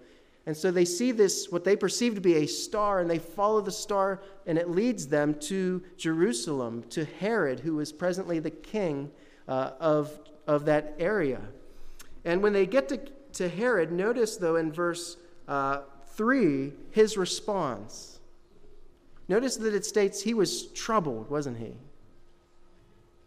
And 0.45 0.55
so 0.55 0.71
they 0.71 0.83
see 0.83 1.11
this, 1.11 1.49
what 1.49 1.63
they 1.63 1.77
perceive 1.77 2.15
to 2.15 2.21
be 2.21 2.35
a 2.35 2.45
star, 2.45 2.99
and 2.99 3.09
they 3.09 3.19
follow 3.19 3.61
the 3.61 3.71
star, 3.71 4.21
and 4.45 4.57
it 4.57 4.69
leads 4.69 5.07
them 5.07 5.35
to 5.35 5.81
Jerusalem, 5.97 6.83
to 6.89 7.05
Herod, 7.05 7.61
who 7.61 7.79
is 7.79 7.93
presently 7.93 8.39
the 8.39 8.51
king 8.51 9.09
uh, 9.47 9.71
of, 9.79 10.19
of 10.45 10.65
that 10.65 10.95
area. 10.99 11.41
And 12.25 12.43
when 12.43 12.51
they 12.51 12.65
get 12.65 12.89
to, 12.89 12.97
to 13.33 13.47
Herod, 13.47 13.93
notice 13.93 14.35
though 14.35 14.57
in 14.57 14.71
verse 14.71 15.15
uh, 15.47 15.81
3 16.15 16.73
his 16.91 17.17
response. 17.17 18.19
Notice 19.27 19.55
that 19.57 19.73
it 19.73 19.85
states 19.85 20.21
he 20.21 20.33
was 20.33 20.67
troubled, 20.67 21.29
wasn't 21.29 21.57
he? 21.57 21.73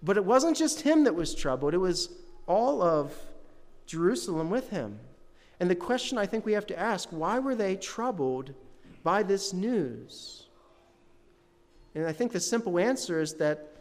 But 0.03 0.17
it 0.17 0.25
wasn't 0.25 0.57
just 0.57 0.83
him 0.83 1.05
that 1.05 1.15
was 1.15 1.35
troubled, 1.35 1.75
it 1.75 1.79
was 1.79 2.11
all 2.47 2.83
of 2.83 3.13
Jerusalem 3.87 4.51
with 4.51 4.71
him. 4.71 4.99
And 5.59 5.71
the 5.71 5.75
question 5.75 6.19
I 6.19 6.27
think 6.27 6.45
we 6.45 6.53
have 6.53 6.67
to 6.67 6.79
ask 6.79 7.09
why 7.11 7.39
were 7.39 7.55
they 7.55 7.77
troubled 7.77 8.53
by 9.03 9.23
this 9.23 9.53
news? 9.53 10.45
And 11.95 12.07
I 12.07 12.13
think 12.13 12.33
the 12.33 12.41
simple 12.41 12.79
answer 12.79 13.21
is 13.21 13.35
that 13.35 13.73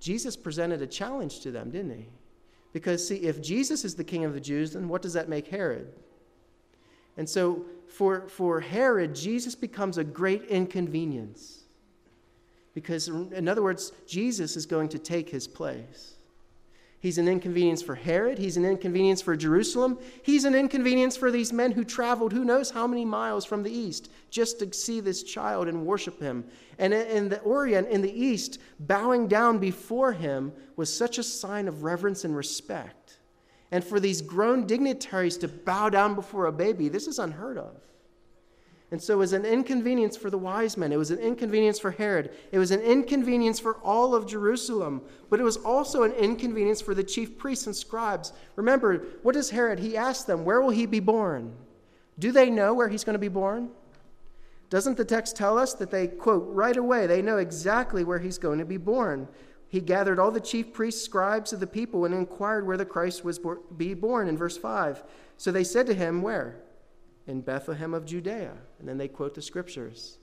Jesus 0.00 0.36
presented 0.36 0.82
a 0.82 0.86
challenge 0.86 1.40
to 1.40 1.52
them, 1.52 1.70
didn't 1.70 1.96
he? 1.96 2.06
Because, 2.72 3.06
see, 3.06 3.18
if 3.18 3.40
Jesus 3.40 3.84
is 3.84 3.94
the 3.94 4.02
king 4.02 4.24
of 4.24 4.34
the 4.34 4.40
Jews, 4.40 4.72
then 4.72 4.88
what 4.88 5.00
does 5.00 5.12
that 5.12 5.28
make 5.28 5.46
Herod? 5.46 5.92
And 7.16 7.28
so 7.28 7.64
for, 7.88 8.28
for 8.28 8.60
Herod, 8.60 9.14
Jesus 9.14 9.54
becomes 9.54 9.98
a 9.98 10.04
great 10.04 10.44
inconvenience. 10.44 11.60
Because, 12.74 13.06
in 13.06 13.48
other 13.48 13.62
words, 13.62 13.92
Jesus 14.06 14.56
is 14.56 14.66
going 14.66 14.88
to 14.88 14.98
take 14.98 15.28
his 15.30 15.46
place. 15.46 16.14
He's 17.04 17.18
an 17.18 17.28
inconvenience 17.28 17.82
for 17.82 17.94
Herod. 17.94 18.38
He's 18.38 18.56
an 18.56 18.64
inconvenience 18.64 19.20
for 19.20 19.36
Jerusalem. 19.36 19.98
He's 20.22 20.46
an 20.46 20.54
inconvenience 20.54 21.18
for 21.18 21.30
these 21.30 21.52
men 21.52 21.70
who 21.70 21.84
traveled 21.84 22.32
who 22.32 22.46
knows 22.46 22.70
how 22.70 22.86
many 22.86 23.04
miles 23.04 23.44
from 23.44 23.62
the 23.62 23.70
east 23.70 24.10
just 24.30 24.58
to 24.60 24.72
see 24.72 25.00
this 25.00 25.22
child 25.22 25.68
and 25.68 25.84
worship 25.84 26.18
him. 26.18 26.46
And 26.78 26.94
in 26.94 27.28
the 27.28 27.40
Orient, 27.40 27.88
in 27.88 28.00
the 28.00 28.10
east, 28.10 28.58
bowing 28.80 29.28
down 29.28 29.58
before 29.58 30.14
him 30.14 30.50
was 30.76 30.90
such 30.90 31.18
a 31.18 31.22
sign 31.22 31.68
of 31.68 31.84
reverence 31.84 32.24
and 32.24 32.34
respect. 32.34 33.03
And 33.74 33.82
for 33.82 33.98
these 33.98 34.22
grown 34.22 34.68
dignitaries 34.68 35.36
to 35.38 35.48
bow 35.48 35.88
down 35.88 36.14
before 36.14 36.46
a 36.46 36.52
baby, 36.52 36.88
this 36.88 37.08
is 37.08 37.18
unheard 37.18 37.58
of. 37.58 37.74
And 38.92 39.02
so 39.02 39.14
it 39.14 39.16
was 39.16 39.32
an 39.32 39.44
inconvenience 39.44 40.16
for 40.16 40.30
the 40.30 40.38
wise 40.38 40.76
men. 40.76 40.92
It 40.92 40.96
was 40.96 41.10
an 41.10 41.18
inconvenience 41.18 41.80
for 41.80 41.90
Herod. 41.90 42.30
It 42.52 42.60
was 42.60 42.70
an 42.70 42.78
inconvenience 42.82 43.58
for 43.58 43.78
all 43.78 44.14
of 44.14 44.28
Jerusalem. 44.28 45.02
But 45.28 45.40
it 45.40 45.42
was 45.42 45.56
also 45.56 46.04
an 46.04 46.12
inconvenience 46.12 46.80
for 46.80 46.94
the 46.94 47.02
chief 47.02 47.36
priests 47.36 47.66
and 47.66 47.74
scribes. 47.74 48.32
Remember, 48.54 49.06
what 49.24 49.34
does 49.34 49.50
Herod? 49.50 49.80
He 49.80 49.96
asked 49.96 50.28
them, 50.28 50.44
Where 50.44 50.60
will 50.60 50.70
he 50.70 50.86
be 50.86 51.00
born? 51.00 51.52
Do 52.20 52.30
they 52.30 52.50
know 52.50 52.74
where 52.74 52.88
he's 52.88 53.02
going 53.02 53.14
to 53.14 53.18
be 53.18 53.26
born? 53.26 53.70
Doesn't 54.70 54.96
the 54.96 55.04
text 55.04 55.34
tell 55.34 55.58
us 55.58 55.74
that 55.74 55.90
they, 55.90 56.06
quote, 56.06 56.46
right 56.46 56.76
away, 56.76 57.08
they 57.08 57.22
know 57.22 57.38
exactly 57.38 58.04
where 58.04 58.20
he's 58.20 58.38
going 58.38 58.60
to 58.60 58.64
be 58.64 58.76
born? 58.76 59.26
He 59.74 59.80
gathered 59.80 60.20
all 60.20 60.30
the 60.30 60.38
chief 60.38 60.72
priests, 60.72 61.04
scribes 61.04 61.52
of 61.52 61.58
the 61.58 61.66
people, 61.66 62.04
and 62.04 62.14
inquired 62.14 62.64
where 62.64 62.76
the 62.76 62.84
Christ 62.84 63.24
was 63.24 63.40
be 63.76 63.92
born 63.92 64.28
in 64.28 64.36
verse 64.36 64.56
5. 64.56 65.02
So 65.36 65.50
they 65.50 65.64
said 65.64 65.88
to 65.88 65.94
him, 65.94 66.22
Where? 66.22 66.60
in 67.26 67.40
Bethlehem 67.40 67.92
of 67.92 68.06
Judea. 68.06 68.52
And 68.78 68.88
then 68.88 68.98
they 68.98 69.08
quote 69.08 69.34
the 69.34 69.42
scriptures. 69.42 70.18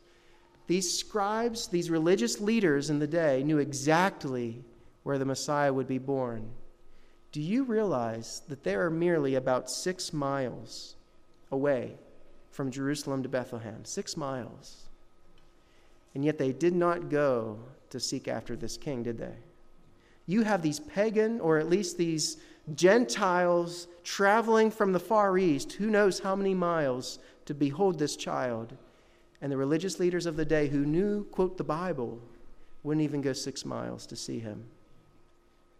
These 0.67 0.97
scribes, 0.97 1.67
these 1.67 1.89
religious 1.89 2.39
leaders 2.39 2.89
in 2.89 2.99
the 2.99 3.07
day, 3.07 3.43
knew 3.43 3.57
exactly 3.57 4.63
where 5.03 5.17
the 5.17 5.25
Messiah 5.25 5.73
would 5.73 5.87
be 5.87 5.97
born. 5.97 6.49
Do 7.33 7.41
you 7.41 7.65
realize 7.65 8.43
that 8.47 8.63
they 8.63 8.75
are 8.75 8.89
merely 8.89 9.35
about 9.35 9.69
six 9.69 10.13
miles 10.13 10.95
away 11.51 11.97
from 12.51 12.71
Jerusalem 12.71 13.21
to 13.23 13.27
Bethlehem? 13.27 13.83
Six 13.83 14.15
miles. 14.15 14.85
And 16.15 16.23
yet 16.23 16.37
they 16.37 16.53
did 16.53 16.73
not 16.73 17.09
go 17.09 17.59
to 17.91 17.99
seek 17.99 18.27
after 18.27 18.55
this 18.55 18.77
king, 18.77 19.03
did 19.03 19.17
they? 19.17 19.35
You 20.25 20.43
have 20.43 20.61
these 20.61 20.79
pagan, 20.79 21.39
or 21.39 21.57
at 21.57 21.69
least 21.69 21.97
these 21.97 22.37
Gentiles 22.75 23.87
traveling 24.03 24.71
from 24.71 24.93
the 24.93 24.99
Far 24.99 25.37
East, 25.37 25.73
who 25.73 25.89
knows 25.89 26.19
how 26.19 26.35
many 26.35 26.53
miles, 26.53 27.19
to 27.45 27.53
behold 27.53 27.97
this 27.97 28.15
child. 28.15 28.73
And 29.41 29.51
the 29.51 29.57
religious 29.57 29.99
leaders 29.99 30.25
of 30.25 30.37
the 30.37 30.45
day 30.45 30.67
who 30.67 30.85
knew, 30.85 31.25
quote, 31.25 31.57
the 31.57 31.63
Bible, 31.63 32.19
wouldn't 32.83 33.03
even 33.03 33.21
go 33.21 33.33
six 33.33 33.65
miles 33.65 34.05
to 34.07 34.15
see 34.15 34.39
him. 34.39 34.65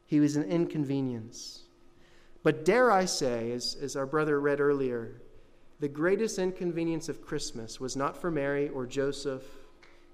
He 0.06 0.20
was 0.20 0.36
an 0.36 0.44
inconvenience. 0.44 1.64
But 2.44 2.66
dare 2.66 2.92
I 2.92 3.06
say, 3.06 3.52
as, 3.52 3.78
as 3.82 3.96
our 3.96 4.06
brother 4.06 4.40
read 4.40 4.60
earlier, 4.60 5.22
the 5.80 5.88
greatest 5.88 6.38
inconvenience 6.40 7.10
of 7.10 7.26
Christmas 7.26 7.80
was 7.80 7.96
not 7.96 8.18
for 8.18 8.30
Mary 8.32 8.70
or 8.70 8.86
Joseph 8.86 9.44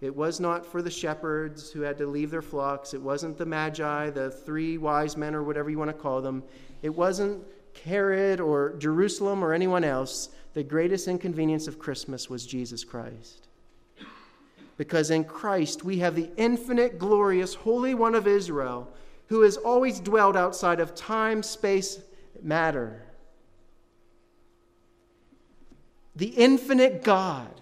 it 0.01 0.15
was 0.15 0.39
not 0.39 0.65
for 0.65 0.81
the 0.81 0.91
shepherds 0.91 1.71
who 1.71 1.81
had 1.81 1.97
to 1.97 2.05
leave 2.05 2.29
their 2.29 2.41
flocks. 2.41 2.93
It 2.93 3.01
wasn't 3.01 3.37
the 3.37 3.45
magi, 3.45 4.09
the 4.11 4.29
three 4.29 4.77
wise 4.77 5.17
men, 5.17 5.33
or 5.33 5.43
whatever 5.43 5.69
you 5.69 5.79
want 5.79 5.89
to 5.89 5.93
call 5.93 6.21
them. 6.21 6.43
It 6.83 6.89
wasn't 6.89 7.43
Herod 7.83 8.39
or 8.39 8.75
Jerusalem 8.77 9.43
or 9.43 9.53
anyone 9.53 9.83
else. 9.83 10.29
The 10.53 10.63
greatest 10.63 11.07
inconvenience 11.07 11.67
of 11.67 11.79
Christmas 11.79 12.29
was 12.29 12.45
Jesus 12.45 12.83
Christ. 12.83 13.47
Because 14.77 15.09
in 15.09 15.23
Christ 15.23 15.83
we 15.83 15.97
have 15.97 16.15
the 16.15 16.29
infinite, 16.37 16.99
glorious, 16.99 17.55
Holy 17.55 17.95
One 17.95 18.13
of 18.13 18.27
Israel 18.27 18.87
who 19.27 19.41
has 19.41 19.57
always 19.57 19.99
dwelled 19.99 20.37
outside 20.37 20.79
of 20.79 20.95
time, 20.95 21.43
space, 21.43 21.99
matter. 22.41 23.03
The 26.15 26.27
infinite 26.27 27.03
God 27.03 27.61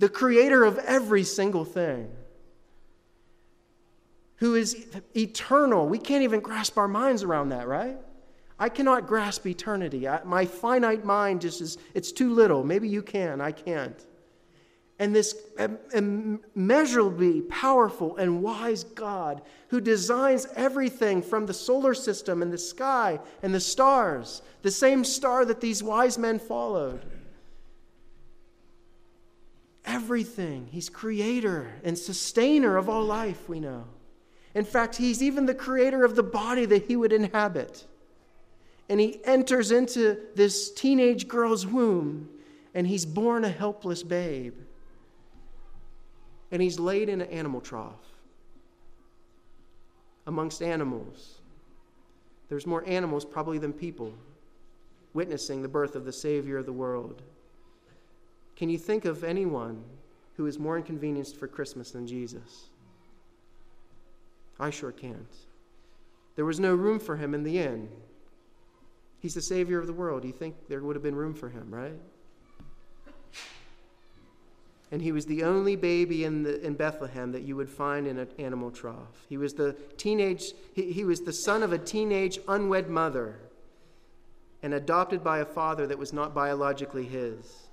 the 0.00 0.08
creator 0.08 0.64
of 0.64 0.78
every 0.78 1.22
single 1.22 1.66
thing, 1.66 2.10
who 4.36 4.54
is 4.54 4.86
eternal. 5.14 5.86
We 5.86 5.98
can't 5.98 6.22
even 6.22 6.40
grasp 6.40 6.78
our 6.78 6.88
minds 6.88 7.22
around 7.22 7.50
that, 7.50 7.68
right? 7.68 7.98
I 8.58 8.70
cannot 8.70 9.06
grasp 9.06 9.46
eternity. 9.46 10.08
I, 10.08 10.24
my 10.24 10.46
finite 10.46 11.04
mind 11.04 11.42
just 11.42 11.60
is, 11.60 11.76
it's 11.92 12.12
too 12.12 12.32
little. 12.32 12.64
Maybe 12.64 12.88
you 12.88 13.02
can, 13.02 13.42
I 13.42 13.52
can't. 13.52 14.06
And 14.98 15.14
this 15.14 15.36
immeasurably 15.92 17.42
powerful 17.42 18.16
and 18.16 18.42
wise 18.42 18.84
God 18.84 19.42
who 19.68 19.82
designs 19.82 20.46
everything 20.56 21.20
from 21.20 21.44
the 21.44 21.54
solar 21.54 21.92
system 21.92 22.40
and 22.40 22.50
the 22.50 22.58
sky 22.58 23.20
and 23.42 23.54
the 23.54 23.60
stars, 23.60 24.40
the 24.62 24.70
same 24.70 25.04
star 25.04 25.44
that 25.44 25.60
these 25.60 25.82
wise 25.82 26.16
men 26.16 26.38
followed 26.38 27.04
everything. 29.84 30.68
He's 30.70 30.88
creator 30.88 31.72
and 31.84 31.98
sustainer 31.98 32.76
of 32.76 32.88
all 32.88 33.04
life, 33.04 33.48
we 33.48 33.60
know. 33.60 33.84
In 34.54 34.64
fact, 34.64 34.96
he's 34.96 35.22
even 35.22 35.46
the 35.46 35.54
creator 35.54 36.04
of 36.04 36.16
the 36.16 36.22
body 36.22 36.64
that 36.66 36.86
he 36.86 36.96
would 36.96 37.12
inhabit. 37.12 37.86
And 38.88 38.98
he 38.98 39.24
enters 39.24 39.70
into 39.70 40.18
this 40.34 40.70
teenage 40.72 41.28
girl's 41.28 41.66
womb 41.66 42.28
and 42.74 42.86
he's 42.86 43.06
born 43.06 43.44
a 43.44 43.48
helpless 43.48 44.02
babe. 44.02 44.54
And 46.50 46.60
he's 46.60 46.80
laid 46.80 47.08
in 47.08 47.20
an 47.20 47.28
animal 47.28 47.60
trough 47.60 47.94
amongst 50.26 50.62
animals. 50.62 51.40
There's 52.48 52.66
more 52.66 52.84
animals 52.86 53.24
probably 53.24 53.58
than 53.58 53.72
people 53.72 54.12
witnessing 55.14 55.62
the 55.62 55.68
birth 55.68 55.94
of 55.94 56.04
the 56.04 56.12
Savior 56.12 56.58
of 56.58 56.66
the 56.66 56.72
world. 56.72 57.22
Can 58.60 58.68
you 58.68 58.76
think 58.76 59.06
of 59.06 59.24
anyone 59.24 59.82
who 60.36 60.44
is 60.44 60.58
more 60.58 60.76
inconvenienced 60.76 61.34
for 61.38 61.48
Christmas 61.48 61.92
than 61.92 62.06
Jesus? 62.06 62.66
I 64.58 64.68
sure 64.68 64.92
can't. 64.92 65.34
There 66.36 66.44
was 66.44 66.60
no 66.60 66.74
room 66.74 66.98
for 66.98 67.16
him 67.16 67.32
in 67.32 67.42
the 67.42 67.58
inn. 67.58 67.88
He's 69.18 69.32
the 69.32 69.40
Savior 69.40 69.78
of 69.78 69.86
the 69.86 69.94
world. 69.94 70.26
You 70.26 70.32
think 70.32 70.56
there 70.68 70.82
would 70.82 70.94
have 70.94 71.02
been 71.02 71.14
room 71.14 71.32
for 71.32 71.48
him, 71.48 71.70
right? 71.70 71.98
And 74.92 75.00
he 75.00 75.10
was 75.10 75.24
the 75.24 75.42
only 75.42 75.74
baby 75.74 76.24
in, 76.24 76.42
the, 76.42 76.60
in 76.60 76.74
Bethlehem 76.74 77.32
that 77.32 77.44
you 77.44 77.56
would 77.56 77.70
find 77.70 78.06
in 78.06 78.18
an 78.18 78.28
animal 78.38 78.70
trough. 78.70 79.24
He 79.30 79.38
was 79.38 79.54
the 79.54 79.72
teenage, 79.96 80.52
he, 80.74 80.92
he 80.92 81.04
was 81.04 81.20
the 81.20 81.32
son 81.32 81.62
of 81.62 81.72
a 81.72 81.78
teenage 81.78 82.38
unwed 82.46 82.90
mother 82.90 83.38
and 84.62 84.74
adopted 84.74 85.24
by 85.24 85.38
a 85.38 85.46
father 85.46 85.86
that 85.86 85.98
was 85.98 86.12
not 86.12 86.34
biologically 86.34 87.06
his. 87.06 87.69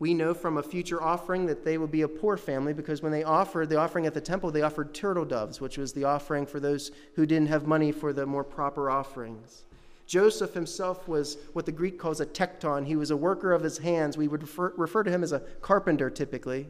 We 0.00 0.14
know 0.14 0.32
from 0.32 0.56
a 0.56 0.62
future 0.62 1.00
offering 1.00 1.44
that 1.46 1.62
they 1.62 1.76
would 1.76 1.90
be 1.90 2.02
a 2.02 2.08
poor 2.08 2.38
family 2.38 2.72
because 2.72 3.02
when 3.02 3.12
they 3.12 3.22
offered 3.22 3.68
the 3.68 3.76
offering 3.76 4.06
at 4.06 4.14
the 4.14 4.20
temple, 4.20 4.50
they 4.50 4.62
offered 4.62 4.94
turtle 4.94 5.26
doves, 5.26 5.60
which 5.60 5.76
was 5.76 5.92
the 5.92 6.04
offering 6.04 6.46
for 6.46 6.58
those 6.58 6.90
who 7.14 7.26
didn't 7.26 7.48
have 7.48 7.66
money 7.66 7.92
for 7.92 8.14
the 8.14 8.24
more 8.24 8.42
proper 8.42 8.90
offerings. 8.90 9.64
Joseph 10.06 10.54
himself 10.54 11.06
was 11.06 11.36
what 11.52 11.66
the 11.66 11.72
Greek 11.72 11.98
calls 11.98 12.20
a 12.20 12.26
tekton. 12.26 12.86
He 12.86 12.96
was 12.96 13.10
a 13.10 13.16
worker 13.16 13.52
of 13.52 13.62
his 13.62 13.76
hands. 13.76 14.16
We 14.16 14.26
would 14.26 14.42
refer, 14.42 14.72
refer 14.76 15.02
to 15.02 15.10
him 15.10 15.22
as 15.22 15.32
a 15.32 15.40
carpenter 15.60 16.08
typically. 16.08 16.66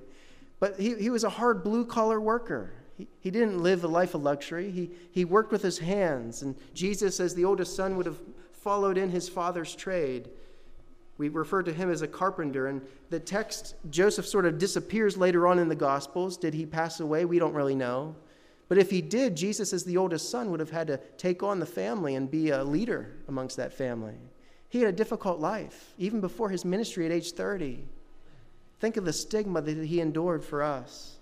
But 0.59 0.79
he, 0.79 0.97
he 0.97 1.09
was 1.09 1.23
a 1.23 1.31
hard 1.31 1.63
blue 1.63 1.87
collar 1.87 2.21
worker. 2.21 2.73
He, 2.99 3.07
he 3.21 3.31
didn't 3.31 3.63
live 3.63 3.85
a 3.85 3.89
life 3.89 4.15
of 4.15 4.23
luxury. 4.23 4.73
He, 4.73 4.91
he 5.13 5.25
worked 5.25 5.53
with 5.53 5.63
his 5.63 5.79
hands. 5.79 6.43
And 6.43 6.57
Jesus, 6.75 7.21
as 7.21 7.35
the 7.37 7.45
oldest 7.45 7.77
son, 7.77 7.97
would 7.97 8.07
have 8.07 8.19
followed 8.53 8.99
in 8.99 9.09
his 9.09 9.29
father's 9.29 9.75
trade. 9.75 10.29
We 11.21 11.29
refer 11.29 11.63
to 11.65 11.73
him 11.73 11.91
as 11.91 12.01
a 12.01 12.09
carpenter. 12.09 12.69
And 12.69 12.81
the 13.11 13.21
text, 13.21 13.75
Joseph 13.91 14.27
sort 14.27 14.47
of 14.47 14.57
disappears 14.57 15.19
later 15.19 15.47
on 15.47 15.59
in 15.59 15.69
the 15.69 15.75
Gospels. 15.75 16.39
Did 16.39 16.55
he 16.55 16.65
pass 16.65 17.01
away? 17.01 17.27
We 17.27 17.39
don't 17.39 17.53
really 17.53 17.75
know. 17.75 18.17
But 18.69 18.79
if 18.79 18.89
he 18.89 19.03
did, 19.03 19.37
Jesus, 19.37 19.75
as 19.75 19.85
the 19.85 19.99
oldest 19.99 20.31
son, 20.31 20.51
would 20.51 20.61
have 20.61 20.71
had 20.71 20.87
to 20.87 20.97
take 21.19 21.43
on 21.43 21.61
the 21.61 21.67
family 21.67 22.15
and 22.15 22.31
be 22.31 22.49
a 22.49 22.65
leader 22.65 23.17
amongst 23.29 23.59
that 23.59 23.71
family. 23.71 24.15
He 24.71 24.81
had 24.81 24.89
a 24.89 24.97
difficult 24.97 25.41
life, 25.41 25.93
even 25.99 26.23
before 26.23 26.49
his 26.49 26.65
ministry 26.65 27.05
at 27.05 27.13
age 27.13 27.33
30. 27.33 27.85
Think 28.79 28.97
of 28.97 29.05
the 29.05 29.13
stigma 29.13 29.61
that 29.61 29.77
he 29.77 30.01
endured 30.01 30.43
for 30.43 30.63
us. 30.63 31.19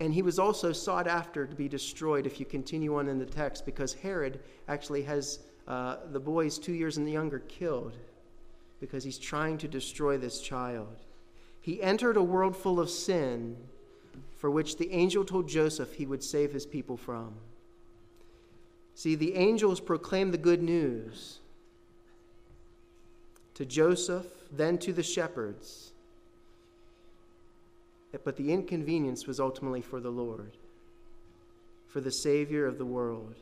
And 0.00 0.14
he 0.14 0.22
was 0.22 0.38
also 0.38 0.72
sought 0.72 1.06
after 1.06 1.46
to 1.46 1.54
be 1.54 1.68
destroyed 1.68 2.26
if 2.26 2.40
you 2.40 2.46
continue 2.46 2.96
on 2.96 3.06
in 3.06 3.18
the 3.18 3.26
text, 3.26 3.66
because 3.66 3.92
Herod 3.92 4.40
actually 4.66 5.02
has 5.02 5.40
uh, 5.68 5.96
the 6.10 6.20
boys 6.20 6.58
two 6.58 6.72
years 6.72 6.96
and 6.96 7.10
younger 7.10 7.40
killed 7.40 7.96
because 8.80 9.04
he's 9.04 9.18
trying 9.18 9.58
to 9.58 9.68
destroy 9.68 10.18
this 10.18 10.40
child. 10.40 10.96
He 11.60 11.82
entered 11.82 12.16
a 12.16 12.22
world 12.22 12.56
full 12.56 12.80
of 12.80 12.90
sin 12.90 13.56
for 14.36 14.50
which 14.50 14.76
the 14.76 14.90
angel 14.90 15.24
told 15.24 15.48
Joseph 15.48 15.92
he 15.92 16.04
would 16.04 16.24
save 16.24 16.52
his 16.52 16.66
people 16.66 16.96
from. 16.96 17.34
See, 18.96 19.14
the 19.14 19.36
angels 19.36 19.78
proclaimed 19.78 20.34
the 20.34 20.38
good 20.38 20.62
news 20.62 21.38
to 23.54 23.64
Joseph, 23.64 24.26
then 24.50 24.78
to 24.78 24.92
the 24.92 25.02
shepherds. 25.02 25.92
But 28.24 28.36
the 28.36 28.52
inconvenience 28.52 29.26
was 29.26 29.38
ultimately 29.38 29.80
for 29.80 30.00
the 30.00 30.10
Lord, 30.10 30.56
for 31.86 32.00
the 32.00 32.10
Savior 32.10 32.66
of 32.66 32.78
the 32.78 32.84
world. 32.84 33.36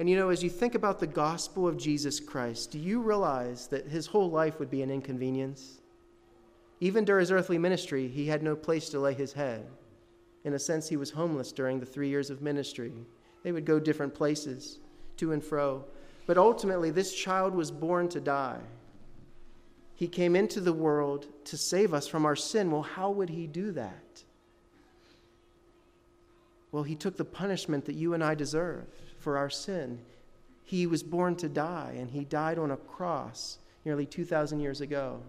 And 0.00 0.08
you 0.08 0.16
know, 0.16 0.30
as 0.30 0.42
you 0.42 0.48
think 0.48 0.74
about 0.74 0.98
the 0.98 1.06
gospel 1.06 1.68
of 1.68 1.76
Jesus 1.76 2.20
Christ, 2.20 2.70
do 2.70 2.78
you 2.78 3.02
realize 3.02 3.66
that 3.66 3.86
his 3.86 4.06
whole 4.06 4.30
life 4.30 4.58
would 4.58 4.70
be 4.70 4.80
an 4.80 4.90
inconvenience? 4.90 5.82
Even 6.80 7.04
during 7.04 7.20
his 7.20 7.30
earthly 7.30 7.58
ministry, 7.58 8.08
he 8.08 8.26
had 8.26 8.42
no 8.42 8.56
place 8.56 8.88
to 8.88 8.98
lay 8.98 9.12
his 9.12 9.34
head. 9.34 9.66
In 10.44 10.54
a 10.54 10.58
sense, 10.58 10.88
he 10.88 10.96
was 10.96 11.10
homeless 11.10 11.52
during 11.52 11.78
the 11.78 11.84
three 11.84 12.08
years 12.08 12.30
of 12.30 12.40
ministry. 12.40 12.94
They 13.42 13.52
would 13.52 13.66
go 13.66 13.78
different 13.78 14.14
places, 14.14 14.78
to 15.18 15.32
and 15.32 15.44
fro. 15.44 15.84
But 16.26 16.38
ultimately, 16.38 16.90
this 16.90 17.12
child 17.12 17.54
was 17.54 17.70
born 17.70 18.08
to 18.08 18.20
die. 18.20 18.60
He 19.94 20.08
came 20.08 20.34
into 20.34 20.62
the 20.62 20.72
world 20.72 21.26
to 21.44 21.58
save 21.58 21.92
us 21.92 22.08
from 22.08 22.24
our 22.24 22.36
sin. 22.36 22.70
Well, 22.70 22.80
how 22.80 23.10
would 23.10 23.28
he 23.28 23.46
do 23.46 23.70
that? 23.72 24.24
Well, 26.72 26.84
he 26.84 26.96
took 26.96 27.18
the 27.18 27.24
punishment 27.26 27.84
that 27.84 27.96
you 27.96 28.14
and 28.14 28.24
I 28.24 28.34
deserve 28.34 28.86
for 29.20 29.38
our 29.38 29.50
sin. 29.50 30.00
He 30.64 30.86
was 30.86 31.02
born 31.02 31.36
to 31.36 31.48
die, 31.48 31.94
and 31.96 32.10
he 32.10 32.24
died 32.24 32.58
on 32.58 32.70
a 32.70 32.76
cross 32.76 33.58
nearly 33.84 34.06
2,000 34.06 34.60
years 34.60 34.80
ago. 34.80 35.20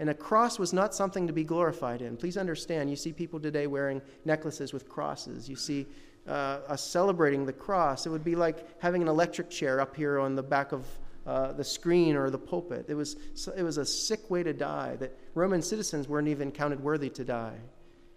And 0.00 0.10
a 0.10 0.14
cross 0.14 0.58
was 0.58 0.72
not 0.72 0.94
something 0.94 1.26
to 1.26 1.32
be 1.32 1.44
glorified 1.44 2.02
in. 2.02 2.16
Please 2.16 2.36
understand, 2.36 2.90
you 2.90 2.96
see 2.96 3.12
people 3.12 3.38
today 3.38 3.66
wearing 3.66 4.02
necklaces 4.24 4.72
with 4.72 4.88
crosses. 4.88 5.48
You 5.48 5.56
see 5.56 5.86
uh, 6.26 6.60
us 6.68 6.82
celebrating 6.82 7.46
the 7.46 7.52
cross. 7.52 8.06
It 8.06 8.10
would 8.10 8.24
be 8.24 8.34
like 8.34 8.80
having 8.80 9.02
an 9.02 9.08
electric 9.08 9.50
chair 9.50 9.80
up 9.80 9.94
here 9.94 10.18
on 10.18 10.34
the 10.34 10.42
back 10.42 10.72
of 10.72 10.86
uh, 11.26 11.52
the 11.52 11.64
screen 11.64 12.16
or 12.16 12.28
the 12.28 12.38
pulpit. 12.38 12.86
It 12.88 12.94
was, 12.94 13.16
it 13.56 13.62
was 13.62 13.78
a 13.78 13.84
sick 13.84 14.30
way 14.30 14.42
to 14.42 14.52
die 14.52 14.96
that 14.96 15.16
Roman 15.34 15.62
citizens 15.62 16.08
weren't 16.08 16.28
even 16.28 16.50
counted 16.50 16.80
worthy 16.80 17.10
to 17.10 17.24
die. 17.24 17.56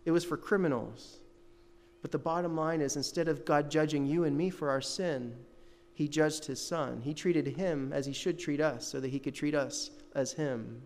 It 0.06 0.12
was 0.12 0.26
for 0.26 0.38
criminals. 0.38 1.20
But 2.08 2.14
the 2.14 2.20
bottom 2.20 2.56
line 2.56 2.80
is 2.80 2.96
instead 2.96 3.28
of 3.28 3.44
God 3.44 3.70
judging 3.70 4.06
you 4.06 4.24
and 4.24 4.38
me 4.38 4.50
for 4.50 4.70
our 4.70 4.80
sin, 4.80 5.36
he 5.94 6.08
judged 6.08 6.46
his 6.46 6.66
son. 6.66 7.02
He 7.02 7.14
treated 7.14 7.46
him 7.46 7.92
as 7.92 8.06
he 8.06 8.14
should 8.14 8.40
treat 8.40 8.62
us 8.62 8.88
so 8.88 9.02
that 9.02 9.10
he 9.10 9.20
could 9.20 9.36
treat 9.36 9.54
us 9.54 9.92
as 10.16 10.32
him. 10.32 10.82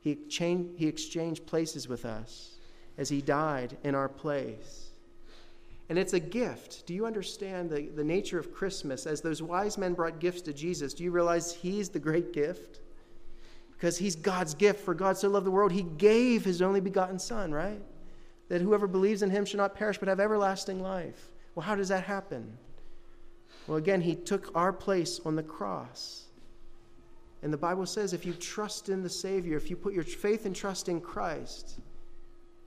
He, 0.00 0.12
exchanged, 0.12 0.78
he 0.78 0.86
exchanged 0.86 1.44
places 1.44 1.88
with 1.88 2.06
us 2.06 2.56
as 2.96 3.10
he 3.10 3.20
died 3.20 3.76
in 3.84 3.94
our 3.94 4.08
place. 4.08 4.92
And 5.90 5.98
it's 5.98 6.14
a 6.14 6.20
gift. 6.20 6.86
Do 6.86 6.94
you 6.94 7.04
understand 7.04 7.68
the, 7.68 7.90
the 7.94 8.02
nature 8.02 8.38
of 8.38 8.50
Christmas? 8.50 9.04
As 9.06 9.20
those 9.20 9.42
wise 9.42 9.76
men 9.76 9.92
brought 9.92 10.20
gifts 10.20 10.40
to 10.40 10.54
Jesus, 10.54 10.94
do 10.94 11.04
you 11.04 11.10
realize 11.10 11.52
he's 11.52 11.90
the 11.90 11.98
great 11.98 12.32
gift? 12.32 12.80
Because 13.72 13.98
he's 13.98 14.16
God's 14.16 14.54
gift. 14.54 14.80
For 14.80 14.94
God 14.94 15.18
so 15.18 15.28
loved 15.28 15.44
the 15.44 15.50
world, 15.50 15.70
he 15.70 15.82
gave 15.82 16.46
his 16.46 16.62
only 16.62 16.80
begotten 16.80 17.18
Son, 17.18 17.52
right? 17.52 17.82
That 18.48 18.62
whoever 18.62 18.86
believes 18.86 19.22
in 19.22 19.30
him 19.30 19.44
should 19.44 19.58
not 19.58 19.74
perish 19.74 19.98
but 19.98 20.08
have 20.08 20.20
everlasting 20.20 20.82
life. 20.82 21.28
Well, 21.54 21.66
how 21.66 21.74
does 21.74 21.88
that 21.88 22.04
happen? 22.04 22.56
Well, 23.66 23.76
again, 23.76 24.00
he 24.00 24.14
took 24.14 24.50
our 24.54 24.72
place 24.72 25.20
on 25.24 25.36
the 25.36 25.42
cross. 25.42 26.24
And 27.42 27.52
the 27.52 27.58
Bible 27.58 27.86
says 27.86 28.12
if 28.12 28.26
you 28.26 28.32
trust 28.32 28.88
in 28.88 29.02
the 29.02 29.10
Savior, 29.10 29.56
if 29.56 29.70
you 29.70 29.76
put 29.76 29.92
your 29.92 30.04
faith 30.04 30.46
and 30.46 30.56
trust 30.56 30.88
in 30.88 31.00
Christ, 31.00 31.78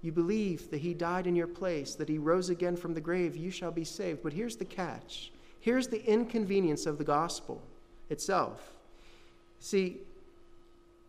you 0.01 0.11
believe 0.11 0.69
that 0.71 0.81
He 0.81 0.93
died 0.93 1.27
in 1.27 1.35
your 1.35 1.47
place, 1.47 1.95
that 1.95 2.09
He 2.09 2.17
rose 2.17 2.49
again 2.49 2.75
from 2.75 2.93
the 2.93 3.01
grave, 3.01 3.35
you 3.35 3.51
shall 3.51 3.71
be 3.71 3.83
saved. 3.83 4.23
But 4.23 4.33
here's 4.33 4.55
the 4.55 4.65
catch 4.65 5.31
here's 5.59 5.87
the 5.87 6.03
inconvenience 6.05 6.87
of 6.87 6.97
the 6.97 7.03
gospel 7.03 7.61
itself. 8.09 8.73
See, 9.59 9.99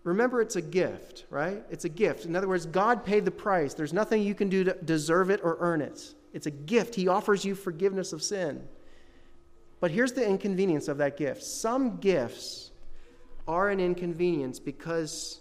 remember 0.05 0.41
it's 0.41 0.57
a 0.57 0.63
gift, 0.63 1.27
right? 1.31 1.63
It's 1.71 1.85
a 1.85 1.89
gift. 1.89 2.25
In 2.25 2.35
other 2.35 2.49
words, 2.49 2.67
God 2.67 3.05
paid 3.05 3.25
the 3.25 3.31
price. 3.31 3.75
There's 3.75 3.93
nothing 3.93 4.23
you 4.23 4.35
can 4.35 4.49
do 4.49 4.65
to 4.65 4.75
deserve 4.85 5.31
it 5.31 5.41
or 5.43 5.57
earn 5.61 5.81
it. 5.81 6.15
It's 6.33 6.47
a 6.47 6.51
gift. 6.51 6.95
He 6.95 7.09
offers 7.09 7.45
you 7.45 7.55
forgiveness 7.55 8.13
of 8.13 8.23
sin. 8.23 8.63
But 9.81 9.91
here's 9.91 10.13
the 10.13 10.27
inconvenience 10.27 10.89
of 10.89 10.99
that 10.99 11.17
gift 11.17 11.43
some 11.43 11.97
gifts 11.99 12.71
are 13.49 13.71
an 13.71 13.81
inconvenience 13.81 14.61
because 14.61 15.41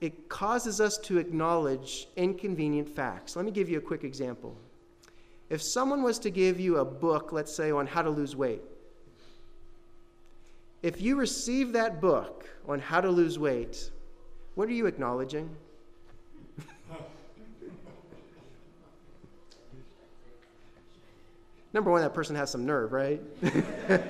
it 0.00 0.28
causes 0.28 0.80
us 0.80 0.98
to 0.98 1.18
acknowledge 1.18 2.08
inconvenient 2.16 2.88
facts. 2.88 3.36
Let 3.36 3.44
me 3.44 3.50
give 3.50 3.68
you 3.68 3.78
a 3.78 3.82
quick 3.82 4.04
example. 4.04 4.56
If 5.50 5.62
someone 5.62 6.02
was 6.02 6.18
to 6.20 6.30
give 6.30 6.58
you 6.58 6.78
a 6.78 6.84
book, 6.84 7.32
let's 7.32 7.54
say, 7.54 7.70
on 7.70 7.86
how 7.86 8.02
to 8.02 8.10
lose 8.10 8.34
weight, 8.34 8.62
if 10.84 11.00
you 11.00 11.16
receive 11.16 11.72
that 11.72 12.00
book 12.00 12.48
on 12.68 12.78
how 12.78 13.00
to 13.00 13.08
lose 13.10 13.38
weight, 13.38 13.90
what 14.54 14.68
are 14.68 14.72
you 14.72 14.84
acknowledging? 14.84 15.48
Number 21.72 21.90
one, 21.90 22.02
that 22.02 22.12
person 22.12 22.36
has 22.36 22.50
some 22.50 22.66
nerve, 22.66 22.92
right? 22.92 23.22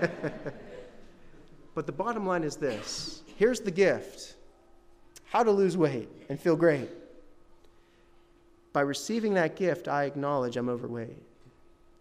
But 1.75 1.87
the 1.87 1.93
bottom 1.93 2.25
line 2.25 2.45
is 2.45 2.57
this 2.57 3.23
here's 3.37 3.61
the 3.61 3.71
gift 3.71 4.37
how 5.25 5.43
to 5.43 5.51
lose 5.51 5.77
weight 5.77 6.09
and 6.29 6.39
feel 6.39 6.55
great. 6.55 6.89
By 8.73 8.83
receiving 8.83 9.35
that 9.35 9.57
gift, 9.57 9.89
I 9.89 10.05
acknowledge 10.05 10.57
I'm 10.57 10.69
overweight. 10.69 11.21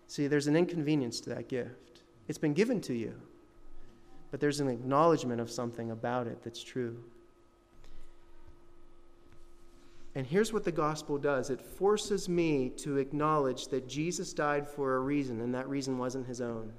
See, 0.08 0.28
there's 0.28 0.46
an 0.46 0.56
inconvenience 0.56 1.20
to 1.22 1.32
that 1.32 1.48
gift. 1.48 2.04
It's 2.28 2.38
been 2.38 2.54
given 2.54 2.80
to 2.82 2.94
you, 2.94 3.16
but 4.34 4.40
there's 4.40 4.60
an 4.60 4.68
acknowledgement 4.68 5.40
of 5.40 5.52
something 5.52 5.92
about 5.92 6.26
it 6.26 6.40
that's 6.44 6.64
true. 6.64 6.98
And 10.16 10.26
here's 10.26 10.52
what 10.52 10.64
the 10.64 10.72
gospel 10.72 11.20
does 11.20 11.52
it 11.52 11.62
forces 11.62 12.28
me 12.28 12.72
to 12.78 12.98
acknowledge 12.98 13.68
that 13.68 13.88
Jesus 13.88 14.34
died 14.34 14.68
for 14.68 14.96
a 14.96 15.00
reason, 15.02 15.40
and 15.40 15.54
that 15.54 15.70
reason 15.70 16.00
wasn't 16.00 16.26
his 16.26 16.42
own. 16.42 16.74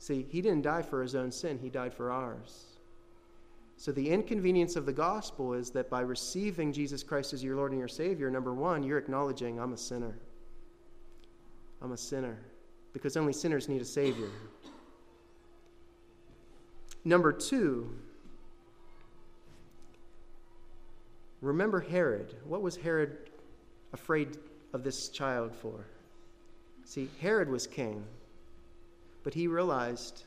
See, 0.00 0.26
he 0.28 0.42
didn't 0.42 0.62
die 0.62 0.82
for 0.82 1.02
his 1.02 1.14
own 1.14 1.30
sin, 1.30 1.60
he 1.62 1.70
died 1.70 1.94
for 1.94 2.10
ours. 2.10 2.64
So, 3.76 3.92
the 3.92 4.10
inconvenience 4.10 4.74
of 4.74 4.86
the 4.86 4.92
gospel 4.92 5.52
is 5.52 5.70
that 5.70 5.88
by 5.88 6.00
receiving 6.00 6.72
Jesus 6.72 7.04
Christ 7.04 7.32
as 7.32 7.44
your 7.44 7.54
Lord 7.54 7.70
and 7.70 7.78
your 7.78 7.86
Savior, 7.86 8.28
number 8.28 8.52
one, 8.52 8.82
you're 8.82 8.98
acknowledging 8.98 9.60
I'm 9.60 9.72
a 9.72 9.78
sinner. 9.78 10.18
I'm 11.80 11.92
a 11.92 11.96
sinner, 11.96 12.40
because 12.92 13.16
only 13.16 13.34
sinners 13.34 13.68
need 13.68 13.82
a 13.82 13.84
Savior. 13.84 14.30
Number 17.06 17.32
two, 17.32 17.88
remember 21.40 21.78
Herod. 21.78 22.34
What 22.44 22.62
was 22.62 22.74
Herod 22.74 23.30
afraid 23.92 24.38
of 24.72 24.82
this 24.82 25.08
child 25.08 25.54
for? 25.54 25.86
See, 26.84 27.08
Herod 27.20 27.48
was 27.48 27.68
king, 27.68 28.02
but 29.22 29.34
he 29.34 29.46
realized 29.46 30.24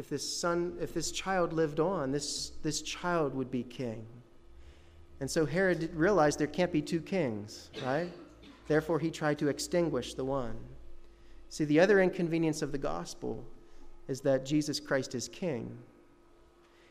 if 0.00 0.08
this 0.08 0.28
son, 0.28 0.76
if 0.80 0.92
this 0.92 1.12
child 1.12 1.52
lived 1.52 1.78
on, 1.78 2.10
this, 2.10 2.50
this 2.64 2.82
child 2.82 3.32
would 3.36 3.52
be 3.52 3.62
king. 3.62 4.04
And 5.20 5.30
so 5.30 5.46
Herod 5.46 5.94
realized 5.94 6.40
there 6.40 6.48
can't 6.48 6.72
be 6.72 6.82
two 6.82 7.00
kings, 7.00 7.70
right? 7.86 8.10
Therefore, 8.66 8.98
he 8.98 9.12
tried 9.12 9.38
to 9.38 9.46
extinguish 9.46 10.14
the 10.14 10.24
one. 10.24 10.56
See, 11.50 11.64
the 11.64 11.78
other 11.78 12.00
inconvenience 12.00 12.62
of 12.62 12.72
the 12.72 12.78
gospel 12.78 13.44
is 14.10 14.20
that 14.22 14.44
Jesus 14.44 14.80
Christ 14.80 15.14
is 15.14 15.28
king. 15.28 15.78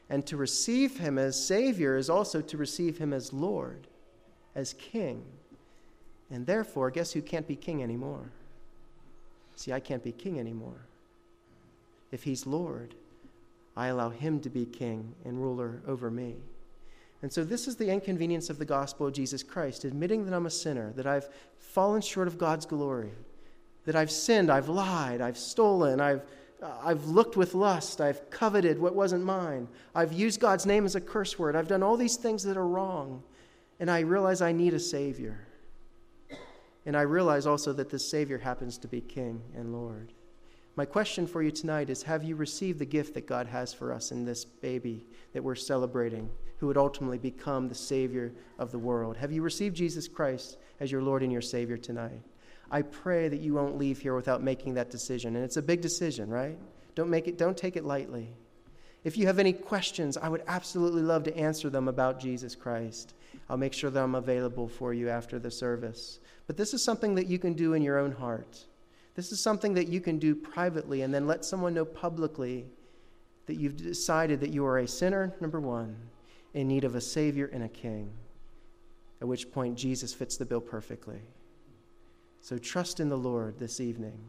And 0.09 0.25
to 0.25 0.37
receive 0.37 0.97
him 0.97 1.17
as 1.17 1.45
Savior 1.45 1.97
is 1.97 2.09
also 2.09 2.39
to 2.39 2.57
receive 2.57 2.97
him 2.97 3.11
as 3.11 3.33
Lord, 3.33 3.87
as 4.55 4.73
king. 4.73 5.23
And 6.31 6.45
therefore, 6.45 6.89
guess 6.91 7.11
who 7.11 7.21
can't 7.21 7.45
be 7.45 7.57
king 7.57 7.83
anymore? 7.83 8.31
See, 9.57 9.73
I 9.73 9.81
can't 9.81 10.01
be 10.01 10.13
king 10.13 10.39
anymore. 10.39 10.85
If 12.13 12.23
he's 12.23 12.47
Lord, 12.47 12.95
I 13.75 13.87
allow 13.87 14.09
him 14.09 14.39
to 14.39 14.49
be 14.49 14.65
king 14.65 15.13
and 15.25 15.41
ruler 15.41 15.81
over 15.85 16.09
me. 16.09 16.35
And 17.21 17.31
so, 17.31 17.43
this 17.43 17.67
is 17.67 17.75
the 17.75 17.89
inconvenience 17.89 18.49
of 18.49 18.59
the 18.59 18.65
gospel 18.65 19.07
of 19.07 19.13
Jesus 19.13 19.43
Christ 19.43 19.83
admitting 19.83 20.23
that 20.23 20.33
I'm 20.33 20.45
a 20.45 20.49
sinner, 20.49 20.93
that 20.93 21.05
I've 21.05 21.27
fallen 21.57 21.99
short 21.99 22.29
of 22.29 22.37
God's 22.37 22.65
glory, 22.65 23.11
that 23.83 23.97
I've 23.97 24.09
sinned, 24.09 24.49
I've 24.49 24.69
lied, 24.69 25.19
I've 25.19 25.37
stolen, 25.37 25.99
I've, 25.99 26.21
Uh, 26.61 26.71
I've 26.83 27.05
looked 27.05 27.37
with 27.37 27.53
lust, 27.53 28.01
I've 28.01 28.29
coveted 28.29 28.79
what 28.79 28.93
wasn't 28.93 29.23
mine, 29.23 29.67
I've 29.95 30.11
used 30.11 30.41
God's 30.41 30.65
name 30.65 30.85
as 30.85 30.95
a 30.95 31.01
curse 31.01 31.39
word, 31.39 31.55
I've 31.55 31.69
done 31.69 31.83
all 31.83 31.95
these 31.95 32.17
things 32.17 32.43
that 32.43 32.57
are 32.57 32.67
wrong, 32.67 33.23
and 33.79 33.89
I 33.89 34.01
realize 34.01 34.41
I 34.41 34.51
need 34.51 34.73
a 34.73 34.79
Savior. 34.79 35.47
And 36.85 36.97
I 36.97 37.01
realize 37.01 37.45
also 37.45 37.71
that 37.73 37.89
this 37.89 38.09
Savior 38.09 38.37
happens 38.37 38.77
to 38.79 38.87
be 38.87 38.99
King 38.99 39.41
and 39.55 39.73
Lord. 39.73 40.11
My 40.75 40.85
question 40.85 41.27
for 41.27 41.43
you 41.43 41.51
tonight 41.51 41.89
is 41.89 42.03
Have 42.03 42.23
you 42.23 42.35
received 42.35 42.79
the 42.79 42.85
gift 42.85 43.13
that 43.13 43.27
God 43.27 43.47
has 43.47 43.73
for 43.73 43.93
us 43.93 44.11
in 44.11 44.25
this 44.25 44.45
baby 44.45 45.05
that 45.33 45.43
we're 45.43 45.55
celebrating, 45.55 46.29
who 46.57 46.67
would 46.67 46.77
ultimately 46.77 47.17
become 47.17 47.67
the 47.67 47.75
Savior 47.75 48.33
of 48.57 48.71
the 48.71 48.79
world? 48.79 49.17
Have 49.17 49.31
you 49.31 49.41
received 49.41 49.75
Jesus 49.75 50.07
Christ 50.07 50.57
as 50.79 50.91
your 50.91 51.01
Lord 51.01 51.21
and 51.21 51.31
your 51.31 51.41
Savior 51.41 51.77
tonight? 51.77 52.21
I 52.71 52.83
pray 52.83 53.27
that 53.27 53.39
you 53.39 53.53
won't 53.53 53.77
leave 53.77 53.99
here 53.99 54.15
without 54.15 54.43
making 54.43 54.75
that 54.75 54.91
decision. 54.91 55.35
And 55.35 55.43
it's 55.43 55.57
a 55.57 55.61
big 55.61 55.81
decision, 55.81 56.29
right? 56.29 56.57
Don't, 56.95 57.09
make 57.09 57.27
it, 57.27 57.37
don't 57.37 57.57
take 57.57 57.75
it 57.75 57.85
lightly. 57.85 58.29
If 59.03 59.17
you 59.17 59.27
have 59.27 59.39
any 59.39 59.53
questions, 59.53 60.17
I 60.17 60.29
would 60.29 60.43
absolutely 60.47 61.01
love 61.01 61.23
to 61.23 61.37
answer 61.37 61.69
them 61.69 61.87
about 61.87 62.19
Jesus 62.19 62.55
Christ. 62.55 63.13
I'll 63.49 63.57
make 63.57 63.73
sure 63.73 63.89
that 63.89 64.03
I'm 64.03 64.15
available 64.15 64.67
for 64.67 64.93
you 64.93 65.09
after 65.09 65.39
the 65.39 65.49
service. 65.49 66.19
But 66.47 66.57
this 66.57 66.73
is 66.73 66.83
something 66.83 67.15
that 67.15 67.27
you 67.27 67.39
can 67.39 67.53
do 67.53 67.73
in 67.73 67.81
your 67.81 67.97
own 67.97 68.11
heart. 68.11 68.65
This 69.15 69.31
is 69.31 69.41
something 69.41 69.73
that 69.73 69.87
you 69.87 70.01
can 70.01 70.19
do 70.19 70.35
privately 70.35 71.01
and 71.01 71.13
then 71.13 71.27
let 71.27 71.45
someone 71.45 71.73
know 71.73 71.85
publicly 71.85 72.65
that 73.47 73.55
you've 73.55 73.77
decided 73.77 74.41
that 74.41 74.51
you 74.51 74.65
are 74.65 74.77
a 74.77 74.87
sinner, 74.87 75.33
number 75.41 75.59
one, 75.59 75.95
in 76.53 76.67
need 76.67 76.83
of 76.83 76.95
a 76.95 77.01
Savior 77.01 77.49
and 77.51 77.63
a 77.63 77.69
King, 77.69 78.11
at 79.21 79.27
which 79.27 79.51
point 79.51 79.77
Jesus 79.77 80.13
fits 80.13 80.37
the 80.37 80.45
bill 80.45 80.61
perfectly. 80.61 81.21
So 82.41 82.57
trust 82.57 82.99
in 82.99 83.09
the 83.09 83.17
Lord 83.17 83.59
this 83.59 83.79
evening. 83.79 84.19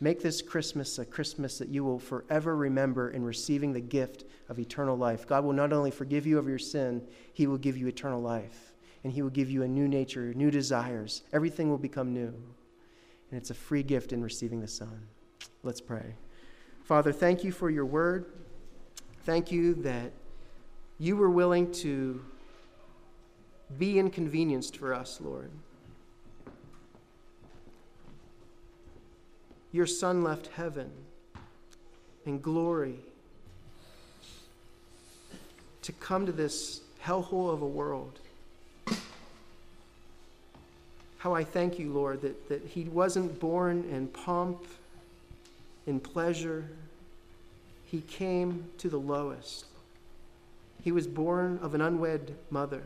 Make 0.00 0.22
this 0.22 0.40
Christmas 0.40 0.98
a 0.98 1.04
Christmas 1.04 1.58
that 1.58 1.68
you 1.68 1.84
will 1.84 1.98
forever 1.98 2.56
remember 2.56 3.10
in 3.10 3.22
receiving 3.22 3.72
the 3.72 3.80
gift 3.80 4.24
of 4.48 4.58
eternal 4.58 4.96
life. 4.96 5.26
God 5.26 5.44
will 5.44 5.52
not 5.52 5.72
only 5.72 5.90
forgive 5.90 6.26
you 6.26 6.38
of 6.38 6.48
your 6.48 6.58
sin, 6.58 7.06
He 7.32 7.46
will 7.46 7.58
give 7.58 7.76
you 7.76 7.86
eternal 7.86 8.20
life. 8.20 8.72
And 9.04 9.12
He 9.12 9.22
will 9.22 9.30
give 9.30 9.50
you 9.50 9.62
a 9.62 9.68
new 9.68 9.88
nature, 9.88 10.32
new 10.34 10.50
desires. 10.50 11.22
Everything 11.32 11.68
will 11.68 11.78
become 11.78 12.14
new 12.14 12.34
and 13.30 13.38
it's 13.38 13.50
a 13.50 13.54
free 13.54 13.82
gift 13.82 14.12
in 14.12 14.22
receiving 14.22 14.60
the 14.60 14.68
Son. 14.68 15.06
Let's 15.62 15.80
pray. 15.80 16.14
Father, 16.82 17.12
thank 17.12 17.44
you 17.44 17.52
for 17.52 17.70
your 17.70 17.86
word. 17.86 18.26
Thank 19.24 19.52
you 19.52 19.74
that 19.74 20.12
you 20.98 21.16
were 21.16 21.30
willing 21.30 21.70
to 21.72 22.24
be 23.78 23.98
inconvenienced 23.98 24.76
for 24.76 24.92
us, 24.92 25.20
Lord. 25.20 25.50
Your 29.72 29.86
Son 29.86 30.22
left 30.22 30.48
heaven 30.48 30.90
in 32.26 32.40
glory 32.40 32.96
to 35.82 35.92
come 35.92 36.26
to 36.26 36.32
this 36.32 36.80
hellhole 37.02 37.52
of 37.52 37.62
a 37.62 37.66
world 37.66 38.20
how 41.20 41.34
I 41.34 41.44
thank 41.44 41.78
you, 41.78 41.92
Lord, 41.92 42.22
that, 42.22 42.48
that 42.48 42.64
he 42.64 42.84
wasn't 42.84 43.38
born 43.38 43.84
in 43.90 44.08
pomp, 44.08 44.64
in 45.86 46.00
pleasure. 46.00 46.70
He 47.84 48.00
came 48.00 48.64
to 48.78 48.88
the 48.88 48.96
lowest. 48.96 49.66
He 50.82 50.92
was 50.92 51.06
born 51.06 51.58
of 51.60 51.74
an 51.74 51.82
unwed 51.82 52.34
mother. 52.48 52.84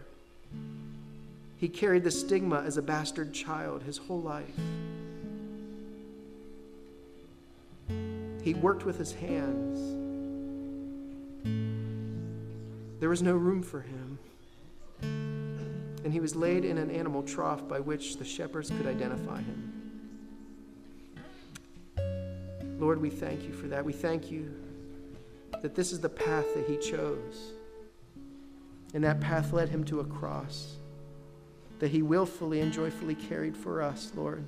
He 1.58 1.68
carried 1.68 2.02
the 2.02 2.10
stigma 2.10 2.62
as 2.62 2.76
a 2.76 2.82
bastard 2.82 3.32
child 3.32 3.84
his 3.84 3.98
whole 3.98 4.20
life. 4.20 4.58
He 8.44 8.54
worked 8.54 8.84
with 8.84 8.98
his 8.98 9.12
hands. 9.12 9.80
There 13.00 13.08
was 13.08 13.22
no 13.22 13.34
room 13.34 13.62
for 13.62 13.80
him 13.80 14.18
and 16.04 16.12
he 16.12 16.20
was 16.20 16.36
laid 16.36 16.66
in 16.66 16.76
an 16.76 16.90
animal 16.90 17.22
trough 17.22 17.66
by 17.66 17.80
which 17.80 18.18
the 18.18 18.24
shepherds 18.24 18.68
could 18.68 18.86
identify 18.86 19.40
him. 19.40 19.72
Lord, 22.78 23.00
we 23.00 23.08
thank 23.08 23.44
you 23.44 23.54
for 23.54 23.68
that. 23.68 23.82
We 23.84 23.94
thank 23.94 24.30
you 24.30 24.54
that 25.62 25.74
this 25.74 25.92
is 25.92 26.00
the 26.00 26.10
path 26.10 26.44
that 26.54 26.66
he 26.66 26.76
chose. 26.76 27.52
And 28.92 29.02
that 29.02 29.20
path 29.20 29.54
led 29.54 29.70
him 29.70 29.82
to 29.84 30.00
a 30.00 30.04
cross 30.04 30.76
that 31.78 31.90
he 31.90 32.02
willfully 32.02 32.60
and 32.60 32.70
joyfully 32.72 33.14
carried 33.14 33.56
for 33.56 33.80
us, 33.80 34.12
Lord. 34.14 34.44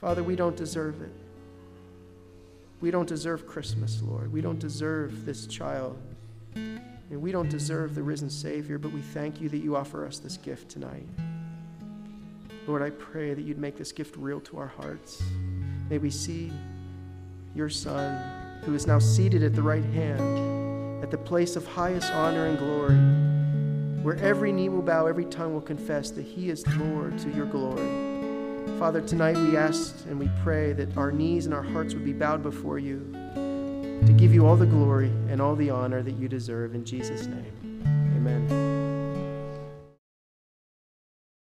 Father, 0.00 0.22
we 0.22 0.34
don't 0.34 0.56
deserve 0.56 1.02
it. 1.02 1.12
We 2.80 2.90
don't 2.90 3.08
deserve 3.08 3.46
Christmas, 3.46 4.00
Lord. 4.00 4.32
We 4.32 4.40
don't 4.40 4.58
deserve 4.58 5.26
this 5.26 5.46
child. 5.46 5.98
And 6.54 7.20
we 7.20 7.30
don't 7.30 7.50
deserve 7.50 7.94
the 7.94 8.02
risen 8.02 8.30
Savior, 8.30 8.78
but 8.78 8.92
we 8.92 9.02
thank 9.02 9.40
you 9.40 9.48
that 9.50 9.58
you 9.58 9.76
offer 9.76 10.06
us 10.06 10.18
this 10.18 10.36
gift 10.36 10.70
tonight. 10.70 11.06
Lord, 12.66 12.82
I 12.82 12.90
pray 12.90 13.34
that 13.34 13.42
you'd 13.42 13.58
make 13.58 13.76
this 13.76 13.92
gift 13.92 14.16
real 14.16 14.40
to 14.42 14.58
our 14.58 14.68
hearts. 14.68 15.22
May 15.90 15.98
we 15.98 16.10
see 16.10 16.52
your 17.54 17.68
Son, 17.68 18.62
who 18.62 18.74
is 18.74 18.86
now 18.86 18.98
seated 18.98 19.42
at 19.42 19.54
the 19.54 19.62
right 19.62 19.84
hand, 19.84 21.02
at 21.02 21.10
the 21.10 21.18
place 21.18 21.56
of 21.56 21.66
highest 21.66 22.12
honor 22.12 22.46
and 22.46 22.58
glory, 22.58 22.96
where 24.04 24.16
every 24.24 24.52
knee 24.52 24.68
will 24.68 24.82
bow, 24.82 25.06
every 25.06 25.24
tongue 25.26 25.52
will 25.52 25.60
confess 25.60 26.10
that 26.12 26.22
he 26.22 26.48
is 26.48 26.64
Lord 26.76 27.18
to 27.18 27.30
your 27.30 27.46
glory. 27.46 28.09
Father, 28.78 29.00
tonight 29.00 29.36
we 29.36 29.56
ask 29.56 29.94
and 30.06 30.18
we 30.18 30.30
pray 30.42 30.72
that 30.72 30.96
our 30.96 31.12
knees 31.12 31.46
and 31.46 31.54
our 31.54 31.62
hearts 31.62 31.94
would 31.94 32.04
be 32.04 32.12
bowed 32.12 32.42
before 32.42 32.78
you 32.78 33.00
to 33.34 34.14
give 34.16 34.32
you 34.32 34.46
all 34.46 34.56
the 34.56 34.66
glory 34.66 35.10
and 35.28 35.40
all 35.40 35.54
the 35.54 35.70
honor 35.70 36.02
that 36.02 36.14
you 36.14 36.28
deserve. 36.28 36.74
In 36.74 36.84
Jesus' 36.84 37.26
name, 37.26 37.82
amen. 38.16 38.69